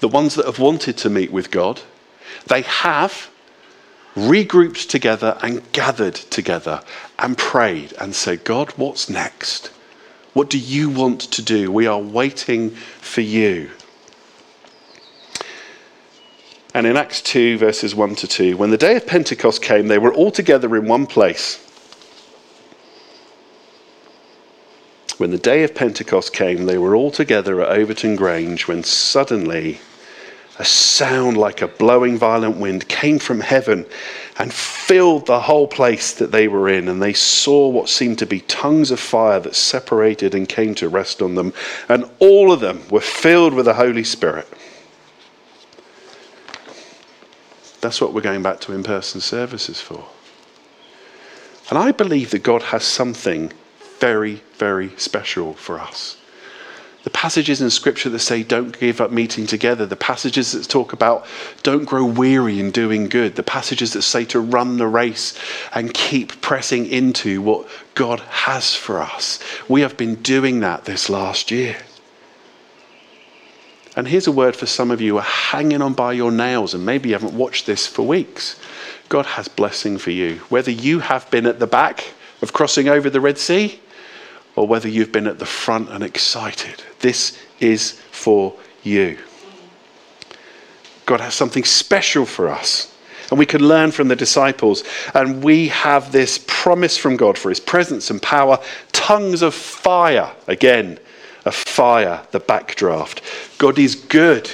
The 0.00 0.08
ones 0.08 0.34
that 0.34 0.46
have 0.46 0.58
wanted 0.58 0.96
to 0.98 1.10
meet 1.10 1.32
with 1.32 1.50
God, 1.50 1.80
they 2.46 2.62
have 2.62 3.30
regrouped 4.14 4.88
together 4.88 5.38
and 5.42 5.70
gathered 5.72 6.14
together 6.14 6.82
and 7.18 7.38
prayed 7.38 7.92
and 7.98 8.14
said, 8.14 8.44
God, 8.44 8.70
what's 8.72 9.08
next? 9.08 9.68
What 10.34 10.50
do 10.50 10.58
you 10.58 10.88
want 10.90 11.20
to 11.22 11.42
do? 11.42 11.70
We 11.70 11.86
are 11.86 12.00
waiting 12.00 12.70
for 12.70 13.20
you. 13.20 13.70
And 16.74 16.86
in 16.86 16.96
Acts 16.96 17.20
2, 17.20 17.58
verses 17.58 17.94
1 17.94 18.14
to 18.16 18.26
2, 18.26 18.56
when 18.56 18.70
the 18.70 18.78
day 18.78 18.96
of 18.96 19.06
Pentecost 19.06 19.60
came, 19.60 19.88
they 19.88 19.98
were 19.98 20.12
all 20.12 20.30
together 20.30 20.74
in 20.76 20.86
one 20.86 21.06
place. 21.06 21.58
When 25.18 25.30
the 25.30 25.38
day 25.38 25.64
of 25.64 25.74
Pentecost 25.74 26.32
came, 26.32 26.64
they 26.64 26.78
were 26.78 26.96
all 26.96 27.10
together 27.10 27.60
at 27.60 27.68
Overton 27.68 28.16
Grange 28.16 28.66
when 28.66 28.82
suddenly 28.82 29.80
a 30.58 30.64
sound 30.64 31.36
like 31.36 31.60
a 31.60 31.68
blowing 31.68 32.16
violent 32.16 32.56
wind 32.56 32.88
came 32.88 33.18
from 33.18 33.40
heaven 33.40 33.86
and 34.38 34.52
filled 34.52 35.26
the 35.26 35.40
whole 35.40 35.68
place 35.68 36.12
that 36.14 36.32
they 36.32 36.48
were 36.48 36.68
in. 36.68 36.88
And 36.88 37.02
they 37.02 37.12
saw 37.12 37.68
what 37.68 37.90
seemed 37.90 38.18
to 38.20 38.26
be 38.26 38.40
tongues 38.40 38.90
of 38.90 38.98
fire 38.98 39.40
that 39.40 39.54
separated 39.54 40.34
and 40.34 40.48
came 40.48 40.74
to 40.76 40.88
rest 40.88 41.20
on 41.20 41.34
them. 41.34 41.52
And 41.88 42.10
all 42.18 42.50
of 42.50 42.60
them 42.60 42.82
were 42.90 43.00
filled 43.00 43.52
with 43.52 43.66
the 43.66 43.74
Holy 43.74 44.04
Spirit 44.04 44.48
That's 47.82 48.00
what 48.00 48.14
we're 48.14 48.22
going 48.22 48.42
back 48.42 48.60
to 48.60 48.72
in 48.72 48.82
person 48.82 49.20
services 49.20 49.80
for. 49.80 50.04
And 51.68 51.78
I 51.78 51.92
believe 51.92 52.30
that 52.30 52.42
God 52.42 52.62
has 52.62 52.84
something 52.84 53.52
very, 53.98 54.42
very 54.54 54.90
special 54.96 55.54
for 55.54 55.78
us. 55.78 56.16
The 57.02 57.10
passages 57.10 57.60
in 57.60 57.70
Scripture 57.70 58.08
that 58.10 58.20
say, 58.20 58.44
don't 58.44 58.78
give 58.78 59.00
up 59.00 59.10
meeting 59.10 59.46
together, 59.46 59.84
the 59.84 59.96
passages 59.96 60.52
that 60.52 60.68
talk 60.68 60.92
about, 60.92 61.26
don't 61.64 61.84
grow 61.84 62.04
weary 62.04 62.60
in 62.60 62.70
doing 62.70 63.08
good, 63.08 63.34
the 63.34 63.42
passages 63.42 63.92
that 63.94 64.02
say 64.02 64.24
to 64.26 64.38
run 64.38 64.76
the 64.76 64.86
race 64.86 65.36
and 65.74 65.92
keep 65.92 66.40
pressing 66.40 66.86
into 66.86 67.42
what 67.42 67.68
God 67.96 68.20
has 68.20 68.76
for 68.76 69.00
us. 69.00 69.40
We 69.68 69.80
have 69.80 69.96
been 69.96 70.16
doing 70.16 70.60
that 70.60 70.84
this 70.84 71.10
last 71.10 71.50
year. 71.50 71.76
And 73.96 74.08
here's 74.08 74.26
a 74.26 74.32
word 74.32 74.56
for 74.56 74.66
some 74.66 74.90
of 74.90 75.00
you 75.00 75.12
who 75.12 75.18
are 75.18 75.22
hanging 75.22 75.82
on 75.82 75.92
by 75.92 76.14
your 76.14 76.32
nails 76.32 76.72
and 76.72 76.84
maybe 76.84 77.10
you 77.10 77.14
haven't 77.14 77.36
watched 77.36 77.66
this 77.66 77.86
for 77.86 78.06
weeks. 78.06 78.58
God 79.08 79.26
has 79.26 79.48
blessing 79.48 79.98
for 79.98 80.10
you. 80.10 80.36
Whether 80.48 80.70
you 80.70 81.00
have 81.00 81.30
been 81.30 81.46
at 81.46 81.58
the 81.58 81.66
back 81.66 82.12
of 82.40 82.52
crossing 82.52 82.88
over 82.88 83.10
the 83.10 83.20
Red 83.20 83.36
Sea 83.36 83.78
or 84.56 84.66
whether 84.66 84.88
you've 84.88 85.12
been 85.12 85.26
at 85.26 85.38
the 85.38 85.46
front 85.46 85.90
and 85.90 86.02
excited, 86.02 86.82
this 87.00 87.38
is 87.60 88.00
for 88.10 88.54
you. 88.82 89.18
God 91.04 91.20
has 91.20 91.34
something 91.34 91.64
special 91.64 92.24
for 92.24 92.48
us. 92.48 92.88
And 93.30 93.38
we 93.38 93.46
can 93.46 93.66
learn 93.66 93.90
from 93.90 94.08
the 94.08 94.16
disciples. 94.16 94.84
And 95.14 95.42
we 95.42 95.68
have 95.68 96.12
this 96.12 96.42
promise 96.46 96.96
from 96.96 97.16
God 97.16 97.38
for 97.38 97.48
his 97.48 97.60
presence 97.60 98.10
and 98.10 98.20
power, 98.20 98.58
tongues 98.92 99.42
of 99.42 99.54
fire. 99.54 100.30
Again, 100.48 100.98
a 101.44 101.52
fire, 101.52 102.24
the 102.30 102.40
backdraft. 102.40 103.20
God 103.58 103.78
is 103.78 103.94
good. 103.94 104.50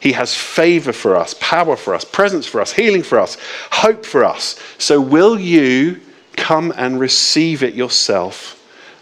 He 0.00 0.12
has 0.12 0.34
favor 0.34 0.92
for 0.92 1.16
us, 1.16 1.34
power 1.40 1.76
for 1.76 1.94
us, 1.94 2.04
presence 2.04 2.46
for 2.46 2.60
us, 2.60 2.72
healing 2.72 3.02
for 3.02 3.18
us, 3.18 3.36
hope 3.72 4.04
for 4.04 4.24
us. 4.24 4.58
So, 4.78 5.00
will 5.00 5.38
you 5.38 6.00
come 6.36 6.72
and 6.76 7.00
receive 7.00 7.62
it 7.62 7.74
yourself? 7.74 8.52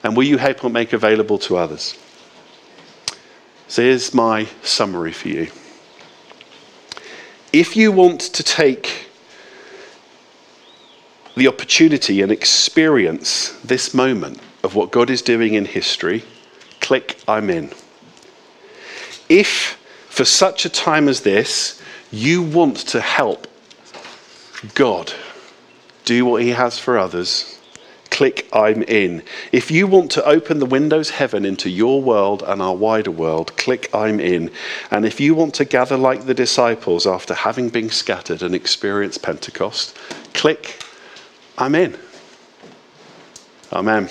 And 0.02 0.16
will 0.16 0.24
you 0.24 0.38
help 0.38 0.64
make 0.64 0.92
available 0.92 1.38
to 1.40 1.56
others? 1.56 1.98
So, 3.68 3.82
here's 3.82 4.14
my 4.14 4.46
summary 4.62 5.12
for 5.12 5.28
you. 5.28 5.48
If 7.52 7.76
you 7.76 7.92
want 7.92 8.20
to 8.20 8.42
take 8.42 9.08
the 11.36 11.48
opportunity 11.48 12.22
and 12.22 12.30
experience 12.30 13.50
this 13.64 13.92
moment 13.92 14.40
of 14.62 14.74
what 14.74 14.90
God 14.90 15.10
is 15.10 15.22
doing 15.22 15.54
in 15.54 15.64
history, 15.64 16.24
click 16.84 17.16
I'm 17.26 17.48
in. 17.48 17.70
If 19.30 19.78
for 20.10 20.26
such 20.26 20.66
a 20.66 20.68
time 20.68 21.08
as 21.08 21.22
this, 21.22 21.80
you 22.12 22.42
want 22.42 22.76
to 22.88 23.00
help 23.00 23.46
God 24.74 25.14
do 26.04 26.26
what 26.26 26.42
He 26.42 26.50
has 26.50 26.78
for 26.78 26.98
others, 26.98 27.58
click 28.10 28.46
I'm 28.52 28.82
in. 28.82 29.22
If 29.50 29.70
you 29.70 29.86
want 29.86 30.10
to 30.12 30.24
open 30.26 30.58
the 30.58 30.66
windows 30.66 31.08
heaven 31.08 31.46
into 31.46 31.70
your 31.70 32.02
world 32.02 32.42
and 32.46 32.60
our 32.60 32.76
wider 32.76 33.10
world, 33.10 33.56
click 33.56 33.88
I'm 33.94 34.20
in. 34.20 34.50
And 34.90 35.06
if 35.06 35.18
you 35.18 35.34
want 35.34 35.54
to 35.54 35.64
gather 35.64 35.96
like 35.96 36.26
the 36.26 36.34
disciples 36.34 37.06
after 37.06 37.32
having 37.32 37.70
been 37.70 37.88
scattered 37.88 38.42
and 38.42 38.54
experience 38.54 39.16
Pentecost, 39.16 39.96
click 40.34 40.82
I'm 41.56 41.74
in. 41.74 41.96
Amen. 43.72 44.10